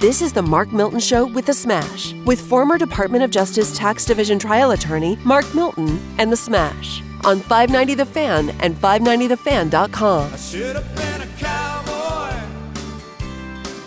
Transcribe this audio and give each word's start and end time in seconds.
This 0.00 0.22
is 0.22 0.32
the 0.32 0.42
Mark 0.42 0.72
Milton 0.72 1.00
Show 1.00 1.26
with 1.26 1.46
The 1.46 1.52
Smash, 1.52 2.14
with 2.24 2.40
former 2.40 2.78
Department 2.78 3.24
of 3.24 3.32
Justice 3.32 3.76
Tax 3.76 4.04
Division 4.04 4.38
trial 4.38 4.70
attorney 4.70 5.18
Mark 5.24 5.52
Milton 5.56 5.98
and 6.18 6.30
The 6.30 6.36
Smash 6.36 7.02
on 7.24 7.40
590 7.40 7.94
The 7.94 8.06
Fan 8.06 8.50
and 8.60 8.76
590thefan.com. 8.76 10.32
I 10.32 10.36
should 10.36 10.76
have 10.76 10.94
been 10.94 11.22
a 11.22 11.26
cowboy. 11.36 11.90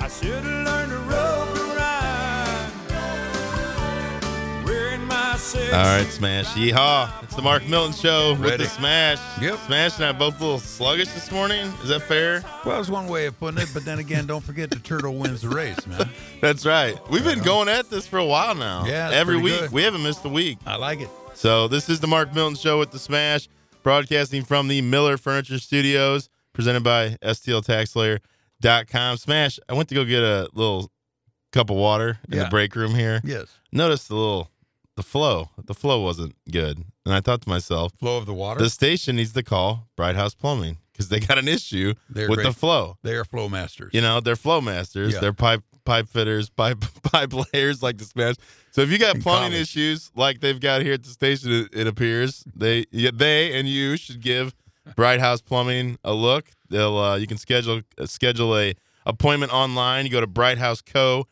I 0.01 0.09
should 0.09 0.43
have 0.43 0.50
All 5.55 5.61
right, 5.71 6.07
Smash. 6.09 6.45
Yeehaw. 6.47 7.23
It's 7.23 7.35
the 7.35 7.41
Mark 7.41 7.67
Milton 7.67 7.93
Show 7.93 8.35
with 8.39 8.57
the 8.57 8.65
Smash. 8.65 9.17
Yep. 9.41 9.59
Smash 9.59 9.95
and 9.97 10.05
I 10.05 10.11
both 10.13 10.39
a 10.39 10.43
little 10.43 10.59
sluggish 10.59 11.09
this 11.09 11.29
morning. 11.31 11.67
Is 11.83 11.89
that 11.89 12.03
fair? 12.03 12.41
Well, 12.65 12.77
that's 12.77 12.89
one 12.89 13.07
way 13.07 13.25
of 13.25 13.37
putting 13.39 13.59
it, 13.61 13.69
but 13.73 13.83
then 13.83 13.99
again, 13.99 14.25
don't 14.27 14.43
forget 14.43 14.69
the 14.69 14.79
turtle 14.79 15.15
wins 15.15 15.41
the 15.41 15.49
race, 15.49 15.85
man. 15.87 16.09
That's 16.41 16.65
right. 16.65 16.95
We've 17.09 17.23
been 17.23 17.41
going 17.41 17.67
at 17.69 17.89
this 17.89 18.07
for 18.07 18.17
a 18.17 18.25
while 18.25 18.55
now. 18.55 18.85
Yeah, 18.85 19.09
Every 19.11 19.37
week. 19.37 19.59
good. 19.59 19.71
We 19.71 19.83
haven't 19.83 20.03
missed 20.03 20.23
a 20.25 20.29
week. 20.29 20.57
I 20.65 20.77
like 20.77 21.01
it. 21.01 21.09
So 21.33 21.67
this 21.67 21.89
is 21.89 21.99
the 21.99 22.07
Mark 22.07 22.33
Milton 22.33 22.55
Show 22.55 22.79
with 22.79 22.91
the 22.91 22.99
Smash, 22.99 23.49
broadcasting 23.83 24.43
from 24.43 24.67
the 24.69 24.81
Mueller 24.81 25.17
Furniture 25.17 25.59
Studios, 25.59 26.29
presented 26.53 26.83
by 26.83 27.17
STLTaxLawyer.com. 27.23 29.17
Smash, 29.17 29.59
I 29.67 29.73
went 29.73 29.89
to 29.89 29.95
go 29.95 30.05
get 30.05 30.23
a 30.23 30.47
little 30.53 30.89
cup 31.51 31.69
of 31.69 31.75
water 31.75 32.19
in 32.31 32.37
the 32.39 32.45
break 32.45 32.75
room 32.75 32.95
here. 32.95 33.19
Yes. 33.25 33.47
Notice 33.73 34.07
the 34.07 34.15
little 34.15 34.49
the 35.01 35.07
flow. 35.07 35.49
The 35.65 35.73
flow 35.73 36.01
wasn't 36.01 36.35
good. 36.51 36.83
And 37.05 37.13
I 37.15 37.21
thought 37.21 37.41
to 37.41 37.49
myself, 37.49 37.93
Flow 37.93 38.17
of 38.17 38.25
the 38.25 38.33
water. 38.33 38.59
the 38.61 38.69
station 38.69 39.15
needs 39.15 39.33
to 39.33 39.43
call 39.43 39.87
Bright 39.97 40.15
House 40.15 40.33
Plumbing 40.35 40.77
because 40.91 41.09
they 41.09 41.19
got 41.19 41.37
an 41.37 41.47
issue 41.47 41.93
They're 42.09 42.29
with 42.29 42.37
great. 42.37 42.45
the 42.47 42.53
flow. 42.53 42.97
they 43.03 43.15
are 43.15 43.25
flow 43.25 43.49
masters. 43.49 43.91
You 43.93 44.01
know, 44.01 44.19
they're 44.19 44.35
flow 44.35 44.61
masters, 44.61 45.13
Yeah. 45.13 45.19
they're 45.21 45.33
pipe 45.33 45.63
pipe 45.83 46.07
fitters, 46.07 46.49
pipe 46.49 46.83
pipe 47.03 47.33
layers 47.53 47.81
like 47.81 47.97
the 47.97 48.05
smash. 48.05 48.35
So 48.71 48.81
if 48.81 48.91
you 48.91 48.99
got 48.99 49.15
In 49.15 49.21
plumbing 49.23 49.51
college. 49.51 49.61
issues 49.61 50.11
like 50.15 50.39
they've 50.41 50.59
got 50.59 50.81
here 50.83 50.93
at 50.93 51.03
the 51.03 51.09
station, 51.09 51.51
it, 51.51 51.69
it 51.73 51.87
appears 51.87 52.43
they 52.55 52.85
yeah, 52.91 53.09
they 53.13 53.57
and 53.57 53.67
you 53.67 53.97
should 53.97 54.21
give 54.21 54.53
Bright 54.95 55.19
House 55.19 55.41
Plumbing 55.41 55.97
a 56.03 56.13
look. 56.13 56.45
They'll 56.69 56.97
uh, 56.97 57.15
you 57.17 57.25
can 57.27 57.37
schedule 57.37 57.81
uh, 57.97 58.05
schedule 58.05 58.55
a 58.57 58.75
appointment 59.07 59.51
online. 59.51 60.05
You 60.05 60.11
go 60.11 60.21
to 60.21 60.27
brighthouseco.com. 60.27 61.23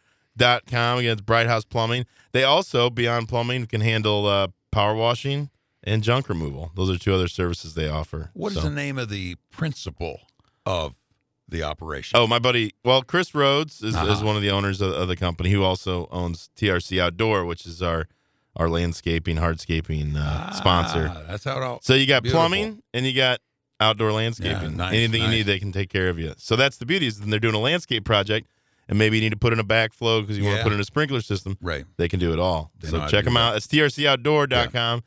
Again, 0.41 1.05
it's 1.11 1.21
Bright 1.21 1.47
House 1.47 1.65
Plumbing. 1.65 2.05
They 2.31 2.43
also 2.43 2.89
beyond 2.89 3.27
plumbing 3.29 3.65
can 3.67 3.81
handle 3.81 4.25
uh, 4.27 4.47
power 4.71 4.93
washing 4.95 5.49
and 5.83 6.03
junk 6.03 6.29
removal. 6.29 6.71
Those 6.75 6.89
are 6.89 6.97
two 6.97 7.13
other 7.13 7.27
services 7.27 7.73
they 7.73 7.87
offer. 7.89 8.31
What 8.33 8.51
is 8.51 8.59
So- 8.59 8.63
the 8.65 8.69
name 8.69 8.97
of 8.97 9.09
the 9.09 9.35
principal 9.51 10.21
of 10.65 10.95
the 11.47 11.63
operation? 11.63 12.19
Oh, 12.19 12.27
my 12.27 12.37
buddy. 12.39 12.73
Well, 12.85 13.01
Chris 13.01 13.33
Rhodes 13.33 13.75
is, 13.81 13.89
is 13.89 13.95
Uh-huh. 13.95 14.25
one 14.25 14.35
of 14.35 14.41
the 14.41 14.51
owners 14.51 14.81
of, 14.81 14.91
of 14.93 15.07
the 15.07 15.15
company 15.15 15.49
who 15.51 15.63
also 15.63 16.07
owns 16.11 16.49
TRC 16.55 16.99
Outdoor, 16.99 17.45
which 17.45 17.65
is 17.65 17.81
our 17.81 18.07
our 18.55 18.67
landscaping, 18.67 19.37
hardscaping 19.37 20.17
uh, 20.17 20.51
sponsor. 20.51 21.09
Ah, 21.15 21.21
That's 21.29 21.45
how 21.45 21.57
it 21.57 21.63
all. 21.63 21.79
So 21.81 21.93
you 21.93 22.05
got 22.05 22.23
beautiful. 22.23 22.41
plumbing 22.41 22.81
and 22.93 23.05
you 23.05 23.13
got 23.13 23.39
outdoor 23.79 24.11
landscaping. 24.11 24.75
nice, 24.75 24.93
Anything 24.93 25.21
you 25.21 25.27
need, 25.29 25.43
they 25.43 25.59
can 25.59 25.71
take 25.71 25.89
care 25.89 26.09
of 26.09 26.19
you. 26.19 26.33
So 26.37 26.57
that's 26.57 26.75
the 26.75 26.85
beauty 26.85 27.07
is 27.07 27.21
when 27.21 27.29
they're 27.29 27.39
doing 27.39 27.55
a 27.55 27.59
landscape 27.59 28.03
project, 28.03 28.47
and 28.89 28.97
maybe 28.97 29.17
you 29.17 29.21
need 29.21 29.29
to 29.29 29.37
put 29.37 29.53
in 29.53 29.59
a 29.59 29.63
backflow 29.63 30.21
because 30.21 30.37
you 30.37 30.43
want 30.43 30.57
to 30.57 30.63
put 30.63 30.73
in 30.73 30.79
a 30.79 30.83
sprinkler 30.83 31.21
system. 31.21 31.57
Right. 31.61 31.85
They 31.97 32.09
can 32.09 32.19
do 32.19 32.33
it 32.33 32.39
all. 32.39 32.71
They 32.79 32.89
so 32.89 33.07
check 33.07 33.23
them 33.23 33.35
that. 33.35 33.39
out. 33.39 33.55
It's 33.55 33.67
trcoutdoor.com, 33.67 35.03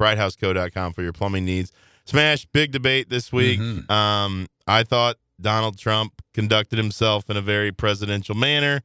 brighthouseco.com 0.00 0.92
for 0.94 1.02
your 1.02 1.12
plumbing 1.12 1.44
needs. 1.44 1.70
Smash, 2.06 2.46
big 2.46 2.72
debate 2.72 3.10
this 3.10 3.30
week. 3.30 3.60
Mhm. 3.60 3.88
Um, 3.90 4.48
I 4.66 4.82
thought 4.82 5.16
Donald 5.40 5.78
Trump 5.78 6.22
conducted 6.32 6.78
himself 6.78 7.28
in 7.28 7.36
a 7.36 7.42
very 7.42 7.70
presidential 7.70 8.34
manner. 8.34 8.82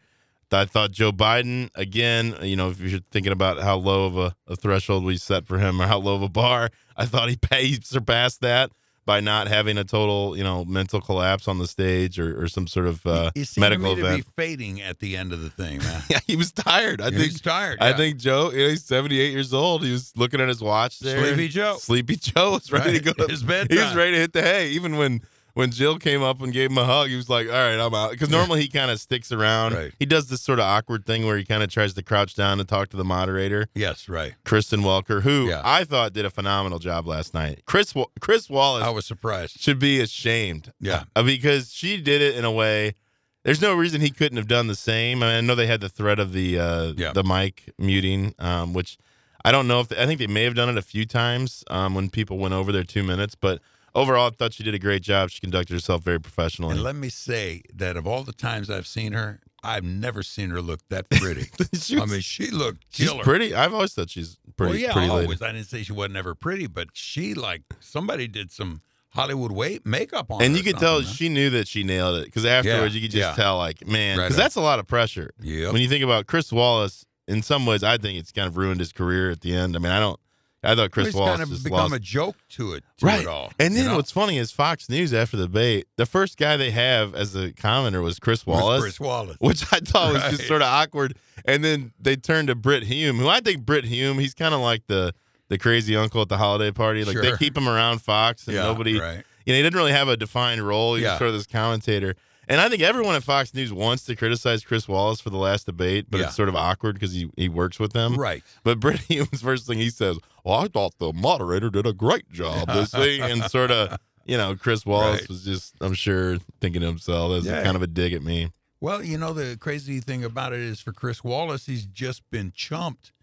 I 0.52 0.66
thought 0.66 0.92
Joe 0.92 1.12
Biden, 1.12 1.70
again, 1.74 2.36
you 2.44 2.56
know, 2.56 2.70
if 2.70 2.80
you're 2.80 3.00
thinking 3.10 3.32
about 3.32 3.60
how 3.64 3.76
low 3.78 4.06
of 4.06 4.18
a, 4.18 4.36
a 4.48 4.56
threshold 4.56 5.04
we 5.04 5.18
set 5.18 5.48
for 5.48 5.58
him 5.58 5.82
or 5.82 5.88
how 5.88 5.98
low 5.98 6.14
of 6.16 6.22
a 6.22 6.30
bar, 6.30 6.70
I 6.96 7.06
thought 7.08 7.30
he, 7.30 7.40
he 7.60 7.80
surpassed 7.82 8.42
that 8.42 8.72
by 9.06 9.20
not 9.20 9.48
having 9.48 9.78
a 9.78 9.84
total, 9.84 10.38
you 10.38 10.44
know, 10.44 10.64
mental 10.66 11.02
collapse 11.02 11.48
on 11.48 11.60
the 11.60 11.68
stage 11.68 12.18
or, 12.20 12.42
or 12.44 12.48
some 12.48 12.68
sort 12.68 12.88
of 12.88 13.06
uh, 13.06 13.32
It 13.36 13.46
seemed 13.46 13.62
medical 13.64 13.96
to 13.96 14.02
event. 14.02 14.18
to 14.24 14.24
be 14.26 14.32
fading 14.36 14.82
at 14.82 15.00
the 15.00 15.18
end 15.18 15.34
of 15.34 15.42
the 15.42 15.50
thing, 15.50 15.80
man. 15.80 16.02
Yeah, 16.10 16.20
he 16.26 16.36
was 16.36 16.52
tired. 16.52 17.02
I 17.02 17.12
He 17.12 17.18
think 17.18 17.42
tired. 17.44 17.80
I 17.82 17.94
think 17.94 18.18
Joe, 18.18 18.52
you 18.52 18.64
know, 18.64 18.70
he's 18.70 18.86
78 18.86 19.32
years 19.32 19.54
old. 19.54 19.84
He 19.84 19.92
was 19.92 20.14
looking 20.16 20.40
at 20.42 20.48
his 20.48 20.62
watch 20.62 21.00
there. 21.00 21.20
Sleepy 21.26 21.48
Joe. 21.50 21.76
Sleepy 21.80 22.16
Joe 22.16 22.52
was 22.54 22.72
ready 22.72 23.00
to 23.00 23.06
Right. 23.10 23.18
go. 23.18 23.28
His 23.28 23.44
bed. 23.44 23.68
He 23.72 23.78
was 23.78 23.94
ready 23.96 24.12
to 24.12 24.18
hit 24.20 24.34
the 24.34 24.42
hay. 24.42 24.70
Even 24.70 24.98
when 24.98 25.22
when 25.54 25.72
Jill 25.72 25.98
came 26.00 26.22
up 26.24 26.42
and 26.42 26.52
gave 26.52 26.72
him 26.72 26.78
a 26.78 26.86
hug, 26.86 27.10
he 27.10 27.16
was 27.16 27.30
like, 27.30 27.48
"All 27.48 27.54
right, 27.54 27.80
I'm 27.80 27.94
out." 27.94 28.12
Because 28.12 28.30
normally 28.30 28.62
he 28.62 28.68
kind 28.68 28.90
of 28.90 29.00
sticks 29.00 29.32
around. 29.32 29.74
Right. 29.74 29.94
He 30.00 30.06
does 30.06 30.28
this 30.28 30.42
sort 30.42 30.60
of 30.60 30.66
awkward 30.66 31.06
thing 31.06 31.26
where 31.26 31.38
he 31.38 31.44
kind 31.46 31.62
of 31.64 31.70
tries 31.70 31.94
to 31.94 32.02
crouch 32.04 32.36
down 32.36 32.58
to 32.58 32.64
talk 32.64 32.90
to 32.90 32.98
the 32.98 33.04
moderator, 33.04 33.68
Yes, 33.76 34.10
right. 34.10 34.34
Kristen 34.46 34.82
Welker, 34.82 35.22
who 35.22 35.48
Yeah. 35.50 35.62
I 35.64 35.84
thought 35.84 36.14
did 36.14 36.26
a 36.26 36.30
phenomenal 36.30 36.80
job 36.80 37.06
last 37.08 37.34
night. 37.34 37.62
Chris 37.66 37.94
Chris 38.20 38.50
Wallace 38.50 38.84
I 38.84 38.90
was 38.90 39.06
surprised. 39.06 39.60
should 39.60 39.80
be 39.80 40.00
ashamed. 40.02 40.74
Yeah. 40.80 41.04
Uh, 41.16 41.24
because 41.24 41.72
she 41.74 42.02
did 42.02 42.22
it 42.22 42.36
in 42.36 42.46
a 42.46 42.52
way. 42.52 42.96
There's 43.44 43.62
no 43.62 43.74
reason 43.76 44.00
he 44.00 44.10
couldn't 44.10 44.38
have 44.38 44.48
done 44.48 44.68
the 44.68 44.76
same. 44.76 45.22
I, 45.22 45.28
mean, 45.28 45.36
I 45.36 45.42
know 45.42 45.54
they 45.54 45.68
had 45.68 45.82
the 45.82 45.90
threat 45.90 46.18
of 46.18 46.32
the 46.34 46.58
uh, 46.58 46.94
Yeah. 46.96 47.12
the 47.14 47.24
mic 47.24 47.70
muting, 47.78 48.34
um, 48.40 48.74
which 48.74 48.98
I 49.46 49.52
don't 49.52 49.68
know 49.68 49.82
if 49.82 49.92
I 49.92 50.06
think 50.06 50.20
they 50.20 50.28
may 50.28 50.44
have 50.46 50.56
done 50.56 50.70
it 50.70 50.78
a 50.78 50.82
few 50.82 51.06
times 51.06 51.64
um, 51.70 51.94
when 51.94 52.10
people 52.10 52.38
went 52.38 52.54
over 52.54 52.72
their 52.72 52.86
two 52.86 53.04
minutes. 53.04 53.36
But 53.36 53.62
overall, 53.96 54.28
I 54.28 54.30
thought 54.32 54.54
she 54.54 54.64
did 54.64 54.74
a 54.74 54.80
great 54.80 55.02
job. 55.02 55.30
She 55.30 55.40
conducted 55.40 55.74
herself 55.74 56.04
very 56.04 56.20
professionally. 56.20 56.74
And 56.74 56.84
let 56.84 56.96
me 56.96 57.10
say 57.10 57.62
that 57.74 57.98
of 57.98 58.08
all 58.08 58.24
the 58.24 58.34
times 58.34 58.70
I've 58.70 58.88
seen 58.88 59.14
her, 59.14 59.40
I've 59.64 59.84
never 59.84 60.24
seen 60.24 60.50
her 60.50 60.62
look 60.62 60.82
that 60.90 61.10
pretty. 61.10 61.50
She 61.74 62.00
I 62.00 62.06
mean, 62.06 62.22
she 62.22 62.50
looked 62.52 62.86
she's 62.90 63.12
pretty. 63.14 63.56
I've 63.56 63.74
always 63.74 63.94
thought 63.94 64.10
she's 64.10 64.38
pretty. 64.58 64.74
well, 64.74 64.80
yeah, 64.80 64.94
pretty 64.94 65.10
lady. 65.10 65.34
I 65.44 65.52
didn't 65.52 65.68
say 65.68 65.84
she 65.84 65.94
wasn't 65.94 66.18
ever 66.18 66.36
pretty, 66.36 66.68
but 66.68 66.90
she 66.94 67.34
like 67.34 67.64
somebody 67.80 68.28
did 68.28 68.52
some 68.52 68.82
Hollywood 69.10 69.52
weight 69.52 69.86
makeup 69.86 70.32
on 70.32 70.40
her. 70.40 70.46
And 70.46 70.58
you 70.58 70.64
could 70.64 70.78
tell 70.78 71.02
man. 71.02 71.08
she 71.10 71.30
knew 71.30 71.50
that 71.52 71.68
she 71.68 71.84
nailed 71.84 72.18
it 72.20 72.26
because 72.26 72.46
afterwards 72.46 72.94
Yeah, 72.94 73.00
you 73.00 73.08
could 73.08 73.12
just 73.12 73.38
yeah. 73.38 73.44
tell, 73.44 73.58
like, 73.58 73.86
man, 73.88 74.18
because 74.18 74.36
that's 74.36 74.56
a 74.56 74.62
lot 74.62 74.80
of 74.80 74.88
pressure. 74.88 75.32
Yeah. 75.40 75.72
When 75.72 75.82
you 75.82 75.88
think 75.88 76.04
about 76.04 76.26
Chris 76.26 76.52
Wallace, 76.52 77.06
in 77.28 77.42
some 77.42 77.66
ways, 77.66 77.84
I 77.84 77.98
think 77.98 78.20
it's 78.20 78.32
kind 78.32 78.48
of 78.48 78.58
ruined 78.58 78.80
his 78.80 78.92
career 78.92 79.30
at 79.30 79.42
the 79.42 79.56
end. 79.56 79.76
I 79.76 79.80
mean, 79.80 79.92
I 79.92 80.00
don't. 80.00 80.20
I 80.64 80.76
thought 80.76 80.92
Chris 80.92 81.14
Wallace 81.14 81.40
kind 81.40 81.52
of 81.52 81.64
become 81.64 81.78
lost. 81.92 81.94
a 81.96 82.00
joke 82.00 82.38
to 82.52 82.74
it, 82.74 82.84
to 82.98 83.06
right. 83.06 83.22
it 83.22 83.28
all. 83.28 83.52
and 83.60 83.76
then 83.76 83.84
you 83.84 83.90
know? 83.90 83.98
what's 83.98 84.12
funny 84.12 84.38
is 84.38 84.52
Fox 84.52 84.90
News 84.90 85.14
after 85.14 85.36
the 85.36 85.44
debate, 85.44 85.88
the 85.98 86.06
first 86.06 86.38
guy 86.38 86.56
they 86.58 86.72
have 86.72 87.14
as 87.16 87.36
a 87.36 87.52
commenter 87.52 88.02
was 88.02 88.20
Chris 88.20 88.46
Wallace, 88.46 88.82
Chris 88.82 89.00
Wallace. 89.00 89.38
which 89.40 89.64
I 89.74 89.80
thought 89.80 90.14
was 90.14 90.24
just 90.24 90.48
sort 90.48 90.62
of 90.62 90.68
awkward. 90.68 91.16
And 91.46 91.64
then 91.64 91.92
they 92.00 92.16
turned 92.16 92.48
to 92.48 92.56
Brit 92.56 92.84
Hume, 92.84 93.18
who 93.18 93.28
I 93.28 93.42
think 93.42 93.66
Brit 93.66 93.84
Hume, 93.86 94.20
he's 94.20 94.34
kind 94.34 94.54
of 94.54 94.62
like 94.62 94.88
the 94.88 95.14
the 95.50 95.58
crazy 95.58 95.96
uncle 95.96 96.22
at 96.22 96.30
the 96.30 96.38
holiday 96.38 96.72
party. 96.72 97.04
Like 97.04 97.18
they 97.18 97.36
keep 97.38 97.58
him 97.58 97.68
around 97.68 98.02
Fox, 98.02 98.48
and 98.48 98.56
Yeah, 98.56 98.64
nobody, 98.64 99.00
right. 99.00 99.24
you 99.46 99.54
know, 99.54 99.58
he 99.58 99.62
didn't 99.62 99.76
really 99.76 99.92
have 99.92 100.08
a 100.08 100.16
defined 100.18 100.62
role. 100.66 100.96
He 100.96 101.04
was 101.04 101.18
sort 101.18 101.30
of 101.30 101.34
this 101.34 101.48
commentator. 101.48 102.16
And 102.48 102.60
I 102.60 102.68
think 102.70 102.82
everyone 102.82 103.16
at 103.16 103.24
Fox 103.24 103.54
News 103.54 103.72
wants 103.72 104.04
to 104.06 104.16
criticize 104.16 104.64
Chris 104.66 104.88
Wallace 104.88 105.22
for 105.22 105.30
the 105.30 105.38
last 105.38 105.66
debate, 105.66 106.08
but 106.10 106.20
Yeah. 106.20 106.26
it's 106.28 106.36
sort 106.36 106.50
of 106.50 106.56
awkward 106.56 106.96
because 106.96 107.14
he, 107.14 107.30
he 107.38 107.48
works 107.50 107.80
with 107.80 107.94
them. 107.94 108.16
Right. 108.18 108.44
But 108.64 108.80
Brit 108.80 109.00
Hume's 109.02 109.42
first 109.44 109.66
thing 109.66 109.78
he 109.78 109.90
says, 109.90 110.18
"Well, 110.44 110.56
I 110.60 110.68
thought 110.68 110.98
the 111.00 111.14
moderator 111.14 111.70
did 111.70 111.88
a 111.88 111.94
great 111.94 112.30
job 112.32 112.68
this 112.68 112.92
thing," 112.94 113.22
and 113.22 113.44
sort 113.46 113.72
of, 113.72 113.98
you 114.26 114.38
know, 114.38 114.56
Chris 114.56 114.86
Wallace 114.86 115.22
Right. 115.22 115.30
was 115.30 115.46
just, 115.46 115.74
I'm 115.82 115.94
sure, 115.94 116.38
thinking 116.60 116.82
to 116.82 116.88
himself, 116.88 117.32
"That's 117.32 117.46
Yeah. 117.46 117.64
kind 117.64 117.76
of 117.76 117.82
a 117.82 117.88
dig 117.88 118.14
at 118.14 118.22
me." 118.24 118.52
Well, 118.82 119.02
you 119.02 119.18
know, 119.18 119.32
the 119.32 119.56
crazy 119.58 120.02
thing 120.02 120.26
about 120.26 120.52
it 120.52 120.60
is 120.60 120.82
for 120.82 120.92
Chris 120.92 121.24
Wallace, 121.24 121.68
he's 121.68 121.86
just 121.86 122.22
been 122.30 122.52
chumped 122.54 123.14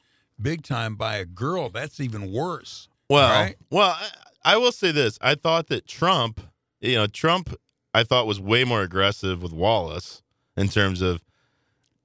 big 0.40 0.62
time 0.62 0.94
by 0.96 1.16
a 1.16 1.26
girl. 1.26 1.68
That's 1.68 2.00
even 2.00 2.32
worse. 2.32 2.88
Well, 3.10 3.28
Right? 3.28 3.56
well, 3.68 3.90
I, 3.90 4.54
I 4.54 4.56
will 4.56 4.72
say 4.72 4.90
this: 4.92 5.18
I 5.20 5.34
thought 5.34 5.66
that 5.66 5.86
Trump, 5.86 6.40
you 6.80 6.94
know, 6.94 7.06
Trump, 7.06 7.54
I 7.94 8.02
thought 8.04 8.26
was 8.26 8.40
way 8.40 8.64
more 8.64 8.82
aggressive 8.82 9.42
with 9.42 9.52
Wallace 9.52 10.22
in 10.56 10.68
terms 10.68 11.00
of 11.02 11.22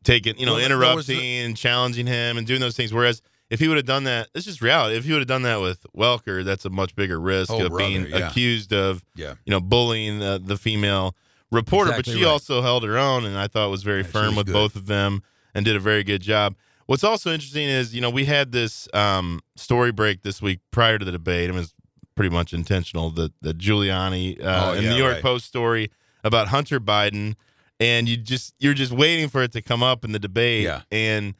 taking, 0.03 0.37
you 0.37 0.45
know, 0.45 0.53
Well, 0.55 0.65
interrupting 0.65 1.17
the- 1.19 1.37
and 1.41 1.57
challenging 1.57 2.07
him 2.07 2.37
and 2.37 2.45
doing 2.45 2.59
those 2.61 2.75
things. 2.75 2.93
Whereas 2.93 3.21
if 3.49 3.59
he 3.59 3.67
would 3.67 3.77
have 3.77 3.85
done 3.85 4.03
that, 4.05 4.29
it's 4.33 4.45
just 4.45 4.61
reality. 4.61 4.95
If 4.97 5.05
he 5.05 5.11
would 5.11 5.19
have 5.19 5.27
done 5.27 5.43
that 5.43 5.61
with 5.61 5.85
Welker, 5.95 6.43
that's 6.43 6.65
a 6.65 6.69
much 6.69 6.95
bigger 6.95 7.19
risk 7.19 7.51
Oh, 7.51 7.63
of 7.63 7.69
brother, 7.71 7.77
being 7.77 8.07
yeah. 8.07 8.29
accused 8.29 8.73
of, 8.73 9.03
Yeah. 9.15 9.35
you 9.45 9.51
know, 9.51 9.59
bullying 9.59 10.19
the, 10.19 10.41
the 10.43 10.57
female 10.57 11.15
reporter. 11.51 11.91
Exactly 11.91 12.13
but 12.13 12.19
she 12.19 12.25
right. 12.25 12.31
also 12.31 12.61
held 12.61 12.83
her 12.83 12.97
own, 12.97 13.25
and 13.25 13.37
I 13.37 13.47
thought 13.47 13.69
was 13.69 13.83
very 13.83 14.01
Yeah, 14.01 14.07
firm 14.07 14.35
with 14.35 14.47
good. 14.47 14.53
both 14.53 14.75
of 14.75 14.87
them 14.87 15.21
and 15.53 15.63
did 15.65 15.75
a 15.75 15.79
very 15.79 16.03
good 16.03 16.21
job. 16.21 16.55
What's 16.87 17.03
also 17.03 17.31
interesting 17.31 17.67
is, 17.67 17.95
you 17.95 18.01
know, 18.01 18.09
we 18.11 18.25
had 18.25 18.51
this 18.51 18.87
um, 18.93 19.41
story 19.55 19.91
break 19.91 20.21
this 20.21 20.41
week 20.41 20.59
prior 20.71 20.99
to 20.99 21.05
the 21.05 21.11
debate. 21.11 21.49
It 21.49 21.53
was 21.53 21.73
pretty 22.15 22.33
much 22.33 22.53
intentional. 22.53 23.09
The 23.09 23.31
the 23.41 23.53
Giuliani 23.53 24.39
uh, 24.43 24.67
Oh, 24.67 24.73
and 24.73 24.83
yeah, 24.83 24.89
New 24.91 24.97
York 24.97 25.13
right. 25.15 25.21
Post 25.21 25.45
story 25.45 25.91
about 26.23 26.47
Hunter 26.47 26.79
Biden, 26.79 27.35
and 27.79 28.07
you 28.09 28.17
just 28.17 28.53
you're 28.59 28.73
just 28.73 28.91
waiting 28.91 29.29
for 29.29 29.43
it 29.43 29.51
to 29.53 29.61
come 29.61 29.83
up 29.83 30.03
in 30.03 30.11
the 30.11 30.19
debate. 30.19 30.63
Yeah. 30.63 30.81
And 30.91 31.35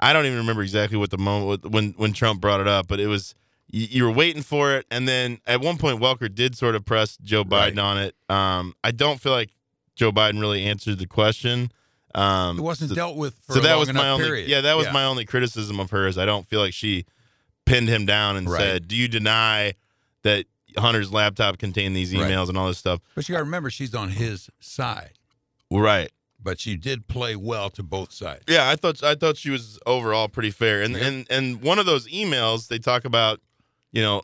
I 0.00 0.12
don't 0.12 0.26
even 0.26 0.38
remember 0.38 0.62
exactly 0.62 0.96
what 0.98 1.10
the 1.10 1.18
moment 1.18 1.70
when 1.70 1.92
when 1.96 2.12
Trump 2.12 2.40
brought 2.40 2.60
it 2.60 2.68
up, 2.68 2.86
but 2.88 3.00
it 3.00 3.06
was 3.08 3.34
you, 3.70 3.86
you 3.90 4.04
were 4.04 4.12
waiting 4.12 4.42
for 4.42 4.74
it, 4.76 4.86
and 4.90 5.08
then 5.08 5.40
at 5.46 5.60
one 5.60 5.76
point 5.78 6.00
Welker 6.00 6.32
did 6.32 6.56
sort 6.56 6.74
of 6.74 6.84
press 6.84 7.16
Joe 7.18 7.44
Biden 7.44 7.76
Right. 7.76 7.78
on 7.78 7.98
it. 7.98 8.14
Um, 8.28 8.74
I 8.84 8.90
don't 8.92 9.20
feel 9.20 9.32
like 9.32 9.50
Joe 9.96 10.12
Biden 10.12 10.40
really 10.40 10.64
answered 10.64 10.98
the 10.98 11.06
question. 11.06 11.72
Um, 12.14 12.58
It 12.58 12.62
wasn't 12.62 12.90
so, 12.90 12.94
dealt 12.94 13.16
with 13.16 13.34
for 13.46 13.54
so 13.54 13.58
a 13.58 13.62
that 13.64 13.78
was 13.78 13.92
my 13.92 14.08
only 14.08 14.24
period. 14.24 14.48
yeah 14.48 14.62
that 14.62 14.76
was 14.78 14.90
my 14.92 15.04
only 15.04 15.24
criticism 15.26 15.78
of 15.80 15.90
hers. 15.90 16.16
I 16.16 16.24
don't 16.26 16.46
feel 16.46 16.60
like 16.60 16.72
she 16.72 17.04
pinned 17.66 17.88
him 17.88 18.06
down 18.06 18.36
and 18.36 18.48
Right. 18.48 18.60
said, 18.60 18.88
"Do 18.88 18.96
you 18.96 19.08
deny 19.08 19.74
that 20.28 20.46
Hunter's 20.76 21.12
laptop 21.12 21.58
contained 21.58 21.96
these 21.96 22.14
Right. 22.14 22.30
emails 22.30 22.48
and 22.48 22.56
all 22.58 22.68
this 22.68 22.78
stuff?" 22.78 23.00
But 23.14 23.28
you 23.28 23.32
got 23.34 23.38
to 23.38 23.44
remember, 23.44 23.70
she's 23.70 23.94
on 23.94 24.10
his 24.10 24.50
side. 24.60 25.12
Right. 25.70 26.10
But 26.40 26.60
she 26.60 26.76
did 26.76 27.08
play 27.08 27.34
well 27.36 27.68
to 27.70 27.82
both 27.82 28.12
sides. 28.12 28.44
Yeah, 28.46 28.68
I 28.70 28.76
thought 28.76 29.02
I 29.02 29.14
thought 29.16 29.36
she 29.36 29.50
was 29.50 29.78
overall 29.86 30.28
pretty 30.28 30.50
fair. 30.52 30.82
And 30.82 30.94
and 30.96 31.26
and 31.30 31.60
one 31.62 31.78
of 31.78 31.86
those 31.86 32.06
emails 32.08 32.68
they 32.68 32.78
talk 32.78 33.04
about, 33.04 33.40
you 33.92 34.00
know, 34.02 34.22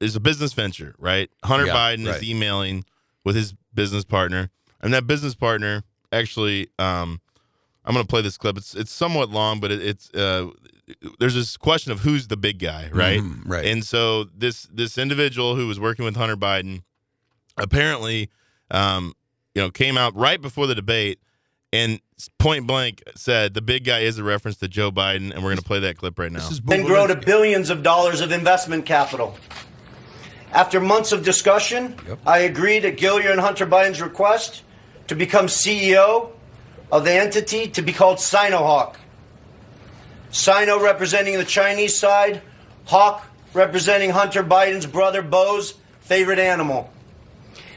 is 0.00 0.16
a 0.16 0.20
business 0.20 0.54
venture, 0.54 0.94
right? 0.98 1.30
Hunter 1.44 1.66
Yeah, 1.66 1.74
Biden 1.74 2.06
right. 2.06 2.16
is 2.16 2.22
emailing 2.28 2.84
with 3.24 3.36
his 3.36 3.52
business 3.74 4.04
partner, 4.04 4.50
and 4.80 4.94
that 4.94 5.06
business 5.06 5.34
partner 5.34 5.84
actually, 6.12 6.68
um, 6.78 7.20
I'm 7.84 7.92
going 7.94 8.04
to 8.06 8.10
play 8.10 8.22
this 8.22 8.38
clip. 8.38 8.56
It's 8.56 8.74
it's 8.74 8.90
somewhat 8.90 9.28
long, 9.28 9.60
but 9.60 9.70
it, 9.70 9.82
it's 9.82 10.10
uh, 10.14 10.46
there's 11.18 11.34
this 11.34 11.56
question 11.56 11.92
of 11.92 12.00
who's 12.00 12.28
the 12.28 12.36
big 12.36 12.58
guy, 12.58 12.88
right? 12.92 13.20
Mhm, 13.20 13.42
right. 13.46 13.64
And 13.66 13.84
so 13.84 14.24
this 14.24 14.62
this 14.72 14.96
individual 14.98 15.56
who 15.56 15.66
was 15.66 15.78
working 15.80 16.04
with 16.04 16.16
Hunter 16.16 16.36
Biden 16.36 16.82
apparently, 17.56 18.30
um, 18.70 19.14
you 19.54 19.62
know, 19.62 19.70
came 19.70 19.98
out 19.98 20.14
right 20.16 20.40
before 20.40 20.66
the 20.66 20.74
debate 20.74 21.18
and 21.72 22.00
point 22.38 22.66
blank 22.66 23.02
said 23.14 23.54
the 23.54 23.62
big 23.62 23.84
guy 23.84 24.00
is 24.00 24.18
a 24.18 24.24
reference 24.24 24.56
to 24.58 24.68
Joe 24.68 24.90
Biden, 24.90 25.30
and 25.32 25.36
we're 25.42 25.50
going 25.50 25.56
to 25.58 25.62
play 25.64 25.80
that 25.80 25.96
clip 25.96 26.18
right 26.18 26.30
now. 26.32 26.40
This 26.40 26.52
is 26.52 26.60
and 26.70 26.84
grow 26.84 27.06
to 27.06 27.14
billions 27.16 27.70
of 27.70 27.82
dollars 27.82 28.20
of 28.20 28.32
investment 28.32 28.86
capital. 28.86 29.36
After 30.52 30.80
months 30.80 31.12
of 31.12 31.24
discussion, 31.24 31.94
Yep. 32.08 32.18
I 32.26 32.38
agreed 32.40 32.84
at 32.84 32.96
Gilliar 32.96 33.30
and 33.30 33.40
Hunter 33.40 33.66
Biden's 33.66 34.00
request 34.02 34.62
to 35.06 35.14
become 35.14 35.46
CEO 35.46 36.30
of 36.90 37.04
the 37.04 37.12
entity 37.12 37.68
to 37.68 37.82
be 37.82 37.92
called 37.92 38.18
Sinohawk. 38.18 38.96
Sino 40.30 40.80
representing 40.80 41.36
the 41.38 41.44
Chinese 41.44 41.98
side, 41.98 42.42
Hawk 42.86 43.26
representing 43.52 44.10
Hunter 44.10 44.42
Biden's 44.42 44.86
brother 44.86 45.22
Beau's 45.22 45.74
favorite 46.00 46.38
animal. 46.38 46.90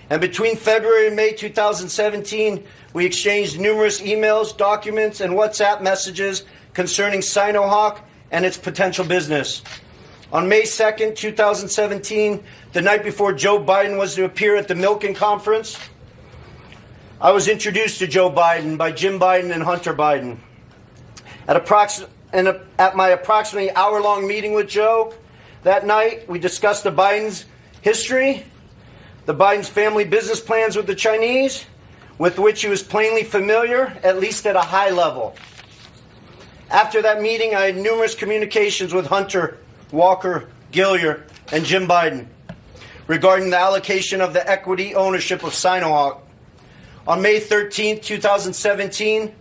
And 0.09 0.21
between 0.21 0.55
February 0.55 1.07
and 1.07 1.15
May 1.15 1.33
2017, 1.33 2.63
we 2.94 3.05
exchanged 3.05 3.59
numerous 3.59 4.01
emails, 4.01 4.55
documents, 4.55 5.21
and 5.21 5.33
WhatsApp 5.33 5.81
messages 5.81 6.44
concerning 6.73 7.21
Sinohawk 7.21 8.00
and 8.31 8.45
its 8.45 8.57
potential 8.57 9.05
business. 9.05 9.63
On 10.31 10.50
May 10.50 10.63
2nd, 10.63 11.15
2017, 11.15 12.44
the 12.73 12.81
night 12.81 13.03
before 13.03 13.33
Joe 13.33 13.63
Biden 13.63 13.97
was 13.97 14.15
to 14.15 14.25
appear 14.25 14.55
at 14.55 14.67
the 14.67 14.73
Milken 14.73 15.15
Conference, 15.15 15.79
I 17.21 17.31
was 17.31 17.47
introduced 17.47 18.00
to 18.00 18.07
Joe 18.07 18.31
Biden 18.31 18.77
by 18.77 18.91
Jim 18.91 19.19
Biden 19.19 19.53
and 19.53 19.63
Hunter 19.63 19.94
Biden. 19.94 20.38
At, 21.47 21.63
approx- 21.63 22.07
and 22.33 22.59
at 22.80 22.95
my 22.95 23.09
approximately 23.09 23.71
hour 23.71 24.01
long 24.01 24.27
meeting 24.27 24.53
with 24.53 24.68
Joe 24.68 25.13
that 25.62 25.85
night, 25.85 26.27
we 26.27 26.39
discussed 26.39 26.83
the 26.83 26.91
Biden's 26.91 27.45
history, 27.81 28.44
the 29.25 29.33
Biden's 29.33 29.69
family 29.69 30.03
business 30.03 30.41
plans 30.41 30.75
with 30.75 30.88
the 30.88 30.95
Chinese, 30.95 31.65
with 32.18 32.38
which 32.38 32.62
he 32.62 32.68
was 32.68 32.83
plainly 32.83 33.24
familiar, 33.24 33.95
at 34.03 34.19
least 34.19 34.45
at 34.45 34.56
a 34.56 34.62
high 34.62 34.89
level. 34.89 35.35
After 36.69 37.01
that 37.03 37.21
meeting, 37.21 37.56
I 37.56 37.62
had 37.62 37.77
numerous 37.77 38.15
communications 38.15 38.94
with 38.94 39.06
Hunter, 39.06 39.59
Walker, 39.91 40.50
Gilliar, 40.71 41.25
and 41.51 41.63
Jim 41.63 41.88
Biden 41.88 42.27
regarding 43.07 43.51
the 43.51 43.59
allocation 43.59 44.21
of 44.21 44.33
the 44.33 44.50
equity 44.50 44.95
ownership 44.95 45.44
of 45.44 45.51
Sinohawk. 45.51 46.19
On 47.07 47.21
May 47.21 47.39
13, 47.39 48.00
2017, 48.00 49.33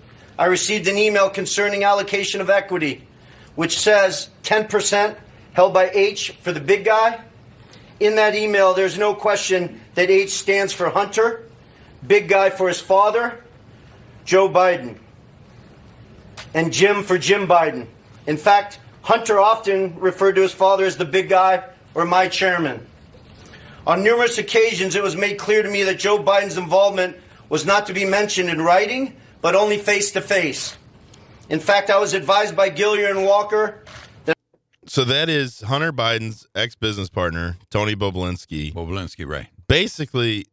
I 0.42 0.46
received 0.46 0.88
an 0.88 0.98
email 0.98 1.30
concerning 1.30 1.84
allocation 1.84 2.40
of 2.40 2.50
equity, 2.50 3.06
which 3.54 3.78
says 3.78 4.28
10% 4.42 5.16
held 5.52 5.72
by 5.72 5.88
H 5.90 6.32
for 6.32 6.50
the 6.50 6.58
big 6.58 6.84
guy. 6.84 7.20
In 8.00 8.16
that 8.16 8.34
email, 8.34 8.74
there's 8.74 8.98
no 8.98 9.14
question 9.14 9.80
that 9.94 10.10
H 10.10 10.30
stands 10.30 10.72
for 10.72 10.90
Hunter, 10.90 11.48
big 12.04 12.26
guy 12.26 12.50
for 12.50 12.66
his 12.66 12.80
father, 12.80 13.40
Joe 14.24 14.48
Biden, 14.48 14.98
and 16.54 16.72
Jim 16.72 17.04
for 17.04 17.18
Jim 17.18 17.46
Biden. 17.46 17.86
In 18.26 18.36
fact, 18.36 18.80
Hunter 19.02 19.38
often 19.38 19.96
referred 20.00 20.34
to 20.34 20.42
his 20.42 20.52
father 20.52 20.84
as 20.84 20.96
the 20.96 21.04
big 21.04 21.28
guy 21.28 21.62
or 21.94 22.04
my 22.04 22.26
chairman. 22.26 22.84
On 23.86 24.02
numerous 24.02 24.38
occasions, 24.38 24.96
it 24.96 25.04
was 25.04 25.14
made 25.14 25.38
clear 25.38 25.62
to 25.62 25.70
me 25.70 25.84
that 25.84 26.00
Joe 26.00 26.18
Biden's 26.18 26.58
involvement 26.58 27.16
was 27.48 27.64
not 27.64 27.86
to 27.86 27.92
be 27.92 28.04
mentioned 28.04 28.50
in 28.50 28.60
writing, 28.60 29.18
but 29.42 29.54
only 29.54 29.76
face 29.76 30.10
to 30.12 30.20
face. 30.22 30.76
In 31.50 31.60
fact, 31.60 31.90
I 31.90 31.98
was 31.98 32.14
advised 32.14 32.56
by 32.56 32.70
Gilliar 32.70 33.10
and 33.10 33.24
Walker 33.24 33.84
that 34.24 34.36
so 34.86 35.04
that 35.04 35.28
is 35.28 35.60
Hunter 35.60 35.92
Biden's 35.92 36.46
ex 36.54 36.74
business 36.74 37.10
partner, 37.10 37.56
Tony 37.70 37.94
Bobulinski, 37.94 38.72
Bobulinski, 38.72 39.26
right. 39.28 39.48
basically 39.68 40.46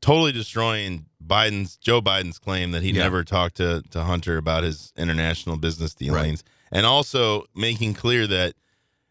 totally 0.00 0.32
destroying 0.32 1.06
Biden's 1.24 1.76
Joe 1.76 2.00
Biden's 2.00 2.38
claim 2.38 2.70
that 2.70 2.82
he 2.82 2.90
Yeah. 2.92 3.02
never 3.02 3.24
talked 3.24 3.56
to 3.58 3.82
to 3.90 4.04
Hunter 4.04 4.38
about 4.38 4.62
his 4.64 4.92
international 4.96 5.56
business 5.58 5.94
dealings, 5.94 6.42
and 6.72 6.86
also 6.86 7.44
making 7.54 7.94
clear 7.94 8.26
that. 8.26 8.54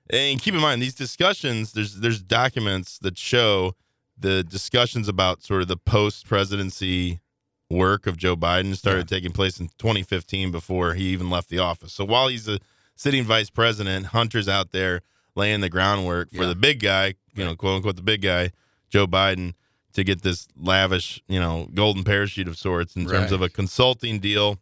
And 0.10 0.42
keep 0.42 0.54
in 0.54 0.62
mind 0.62 0.82
these 0.82 0.96
discussions. 0.96 1.74
There's 1.74 1.96
there's 1.96 2.22
documents 2.22 2.98
that 3.00 3.18
show 3.18 3.76
the 4.18 4.42
discussions 4.44 5.08
about 5.10 5.44
sort 5.44 5.62
of 5.62 5.68
the 5.68 5.76
post 5.78 6.26
presidency 6.26 7.20
work 7.70 8.08
of 8.08 8.18
Joe 8.18 8.36
Biden 8.36 8.76
started 8.76 9.08
taking 9.08 9.32
place 9.32 9.60
in 9.60 9.68
2015 9.78 10.52
before 10.52 10.94
he 10.94 11.06
even 11.08 11.30
left 11.30 11.50
the 11.50 11.60
office. 11.60 11.92
So 11.94 12.06
while 12.06 12.28
he's 12.30 12.48
a 12.48 12.60
sitting 12.96 13.24
vice 13.26 13.50
president, 13.50 14.08
Hunter's 14.08 14.48
out 14.48 14.72
there 14.72 15.02
laying 15.36 15.60
the 15.62 15.70
groundwork 15.70 16.30
for 16.32 16.44
Yeah. 16.44 16.48
the 16.50 16.56
big 16.56 16.80
guy, 16.80 17.16
you 17.36 17.44
know, 17.44 17.56
quote 17.56 17.76
unquote 17.78 17.96
the 17.98 18.02
big 18.02 18.22
guy, 18.22 18.52
Joe 18.90 19.06
Biden, 19.06 19.54
to 19.94 20.04
get 20.04 20.22
this 20.22 20.48
lavish, 20.56 21.22
you 21.28 21.40
know, 21.40 21.68
golden 21.74 22.04
parachute 22.04 22.48
of 22.48 22.58
sorts 22.58 22.96
in 22.96 23.04
terms 23.04 23.14
Right. 23.14 23.32
of 23.34 23.42
a 23.42 23.50
consulting 23.50 24.20
deal 24.20 24.60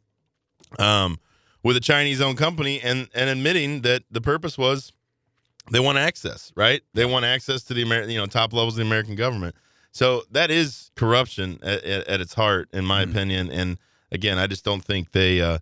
um, 0.79 1.19
with 1.63 1.77
a 1.77 1.81
Chinese 1.81 2.21
owned 2.21 2.37
company 2.37 2.81
and 2.81 3.07
and 3.13 3.29
admitting 3.29 3.81
that 3.81 4.03
the 4.09 4.21
purpose 4.21 4.57
was 4.57 4.91
they 5.71 5.79
want 5.79 5.97
access, 5.97 6.51
right? 6.55 6.81
They 6.93 7.05
want 7.05 7.25
access 7.25 7.63
to 7.63 7.73
the 7.73 7.81
American, 7.81 8.11
you 8.11 8.19
know, 8.19 8.25
top 8.27 8.53
levels 8.53 8.75
of 8.75 8.77
the 8.77 8.85
American 8.85 9.15
government. 9.15 9.55
So 9.95 10.23
that 10.29 10.51
is 10.51 10.91
corruption 10.97 11.57
at, 11.63 11.81
at, 11.85 12.07
at 12.09 12.19
its 12.19 12.33
heart, 12.33 12.67
in 12.73 12.83
my 12.85 13.01
opinion. 13.01 13.49
And 13.49 13.77
again, 14.11 14.37
I 14.37 14.45
just 14.45 14.65
don't 14.65 14.83
think 14.83 15.13
they 15.13 15.39
uh, 15.39 15.59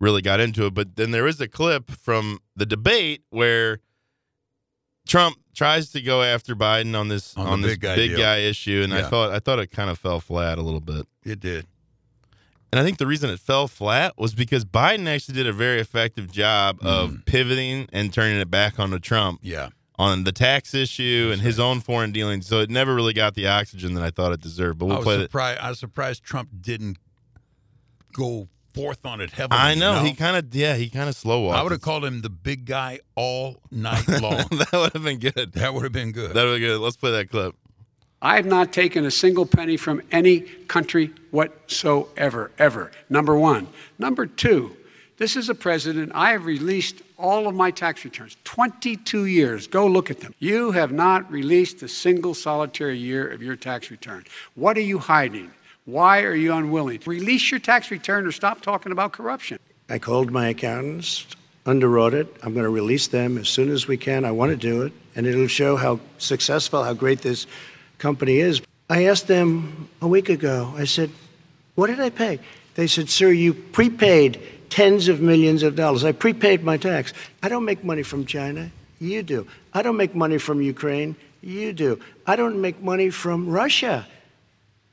really 0.00 0.22
got 0.22 0.40
into 0.40 0.66
it. 0.66 0.74
But 0.74 0.96
then 0.96 1.12
there 1.12 1.24
is 1.28 1.40
a 1.40 1.46
clip 1.46 1.92
from 1.92 2.40
the 2.56 2.66
debate 2.66 3.22
where 3.30 3.78
Trump 5.06 5.36
tries 5.54 5.90
to 5.92 6.02
go 6.02 6.24
after 6.24 6.56
Biden 6.56 6.98
on 6.98 7.06
this 7.06 7.36
On 7.36 7.46
on, 7.46 7.60
this 7.60 7.74
big 7.74 7.80
guy 7.80 7.94
big 7.94 8.16
guy 8.16 8.38
issue, 8.38 8.80
and 8.82 8.92
I 8.92 9.02
thought 9.08 9.30
I 9.30 9.38
thought 9.38 9.60
it 9.60 9.68
kind 9.70 9.88
of 9.88 10.00
fell 10.00 10.18
flat 10.18 10.58
a 10.58 10.62
little 10.62 10.80
bit. 10.80 11.06
It 11.24 11.38
did. 11.38 11.64
And 12.72 12.80
I 12.80 12.82
think 12.84 12.98
the 12.98 13.06
reason 13.06 13.30
it 13.30 13.38
fell 13.38 13.68
flat 13.68 14.14
was 14.18 14.34
because 14.34 14.64
Biden 14.64 15.06
actually 15.06 15.36
did 15.36 15.46
a 15.46 15.52
very 15.52 15.78
effective 15.78 16.32
job 16.32 16.80
Mm. 16.80 16.86
of 16.88 17.18
pivoting 17.24 17.88
and 17.92 18.12
turning 18.12 18.40
it 18.40 18.50
back 18.50 18.80
onto 18.80 18.98
Trump 18.98 19.38
Yeah. 19.44 19.68
On 19.98 20.24
the 20.24 20.32
tax 20.32 20.74
issue 20.74 21.30
and 21.32 21.40
his 21.42 21.58
own 21.58 21.80
foreign 21.80 22.12
dealings. 22.12 22.46
So 22.46 22.60
it 22.60 22.70
never 22.70 22.94
really 22.94 23.12
got 23.14 23.34
the 23.34 23.46
oxygen 23.48 23.94
that 23.94 24.04
I 24.04 24.10
thought 24.10 24.32
it 24.32 24.40
deserved. 24.40 24.78
But 24.78 24.86
I 24.86 24.88
we'll 24.88 24.96
was 24.98 25.04
play 25.04 25.14
it. 25.16 25.22
surprised. 25.22 25.60
I 25.60 25.68
was 25.70 25.78
surprised 25.78 26.22
Trump 26.24 26.50
didn't 26.60 26.98
go 28.12 28.48
forth 28.74 29.06
on 29.06 29.20
it 29.22 29.30
heavily. 29.30 29.58
I 29.58 29.74
know, 29.74 30.00
you 30.02 30.08
he 30.08 30.14
kind 30.14 30.36
of 30.36 30.54
yeah 30.54 30.76
he 30.76 30.90
kind 30.90 31.08
of 31.08 31.16
slow 31.16 31.40
walked. 31.40 31.58
I 31.58 31.62
would 31.62 31.72
have 31.72 31.80
called 31.80 32.04
him 32.04 32.20
the 32.20 32.28
big 32.30 32.66
guy 32.66 33.00
all 33.14 33.56
night 33.70 34.06
long. 34.20 34.44
that 34.50 34.68
would 34.72 34.92
have 34.92 35.02
been 35.02 35.18
good. 35.18 35.52
that 35.52 35.72
would 35.72 35.82
have 35.82 35.92
been 35.92 36.12
good. 36.12 36.34
That 36.34 36.44
would 36.44 36.52
have 36.52 36.60
been 36.60 36.68
good. 36.68 36.80
Let's 36.80 36.96
play 36.96 37.12
that 37.12 37.30
clip. 37.30 37.54
I 38.20 38.36
have 38.36 38.46
not 38.46 38.72
taken 38.72 39.04
a 39.04 39.10
single 39.10 39.46
penny 39.46 39.76
from 39.76 40.02
any 40.10 40.40
country 40.40 41.12
whatsoever, 41.30 42.50
ever. 42.58 42.90
Number 43.10 43.36
one. 43.36 43.68
Number 43.98 44.26
two, 44.26 44.76
this 45.18 45.36
is 45.36 45.48
a 45.48 45.54
president. 45.54 46.12
I 46.14 46.30
have 46.32 46.44
released 46.44 47.02
all 47.18 47.48
of 47.48 47.54
my 47.54 47.70
tax 47.70 48.04
returns, 48.04 48.36
22 48.44 49.26
years. 49.26 49.66
Go 49.66 49.86
look 49.86 50.10
at 50.10 50.20
them. 50.20 50.34
You 50.38 50.72
have 50.72 50.92
not 50.92 51.30
released 51.30 51.82
a 51.82 51.88
single 51.88 52.34
solitary 52.34 52.98
year 52.98 53.26
of 53.28 53.42
your 53.42 53.56
tax 53.56 53.90
return. 53.90 54.24
What 54.54 54.76
are 54.76 54.82
you 54.82 54.98
hiding? 54.98 55.50
Why 55.86 56.22
are 56.22 56.34
you 56.34 56.52
unwilling? 56.52 57.00
Release 57.06 57.50
your 57.50 57.60
tax 57.60 57.90
return 57.90 58.26
or 58.26 58.32
stop 58.32 58.60
talking 58.60 58.92
about 58.92 59.12
corruption. 59.12 59.58
I 59.88 59.98
called 59.98 60.30
my 60.30 60.48
accountants, 60.48 61.26
underwrote 61.64 62.12
it. 62.12 62.26
I'm 62.42 62.52
going 62.52 62.64
to 62.64 62.70
release 62.70 63.06
them 63.06 63.38
as 63.38 63.48
soon 63.48 63.70
as 63.70 63.86
we 63.86 63.96
can. 63.96 64.24
I 64.24 64.32
want 64.32 64.50
to 64.50 64.56
do 64.56 64.82
it, 64.82 64.92
and 65.14 65.26
it'll 65.26 65.46
show 65.46 65.76
how 65.76 66.00
successful, 66.18 66.82
how 66.82 66.92
great 66.92 67.20
this 67.20 67.46
company 67.98 68.38
is. 68.38 68.60
I 68.90 69.06
asked 69.06 69.28
them 69.28 69.88
a 70.02 70.08
week 70.08 70.28
ago, 70.28 70.74
I 70.76 70.84
said, 70.84 71.10
What 71.74 71.86
did 71.86 72.00
I 72.00 72.10
pay? 72.10 72.40
They 72.74 72.86
said, 72.86 73.08
Sir, 73.08 73.30
you 73.30 73.54
prepaid 73.54 74.42
tens 74.70 75.08
of 75.08 75.20
millions 75.20 75.62
of 75.62 75.76
dollars. 75.76 76.04
I 76.04 76.12
prepaid 76.12 76.62
my 76.64 76.76
tax. 76.76 77.12
I 77.42 77.48
don't 77.48 77.64
make 77.64 77.84
money 77.84 78.02
from 78.02 78.24
China. 78.26 78.70
You 78.98 79.22
do. 79.22 79.46
I 79.74 79.82
don't 79.82 79.96
make 79.96 80.14
money 80.14 80.38
from 80.38 80.60
Ukraine. 80.62 81.16
You 81.42 81.72
do. 81.72 82.00
I 82.26 82.36
don't 82.36 82.60
make 82.60 82.82
money 82.82 83.10
from 83.10 83.48
Russia. 83.48 84.06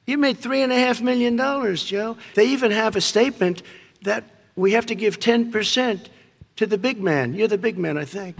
You 0.05 0.17
made 0.17 0.37
three 0.37 0.61
and 0.61 0.71
a 0.71 0.77
half 0.77 1.01
million 1.01 1.35
dollars, 1.35 1.83
Joe. 1.83 2.17
They 2.35 2.45
even 2.47 2.71
have 2.71 2.95
a 2.95 3.01
statement 3.01 3.63
that 4.01 4.23
we 4.55 4.73
have 4.73 4.85
to 4.87 4.95
give 4.95 5.19
10% 5.19 6.07
to 6.57 6.65
the 6.67 6.77
big 6.77 7.01
man. 7.01 7.33
You're 7.33 7.47
the 7.47 7.57
big 7.57 7.77
man, 7.77 7.97
I 7.97 8.05
think. 8.05 8.37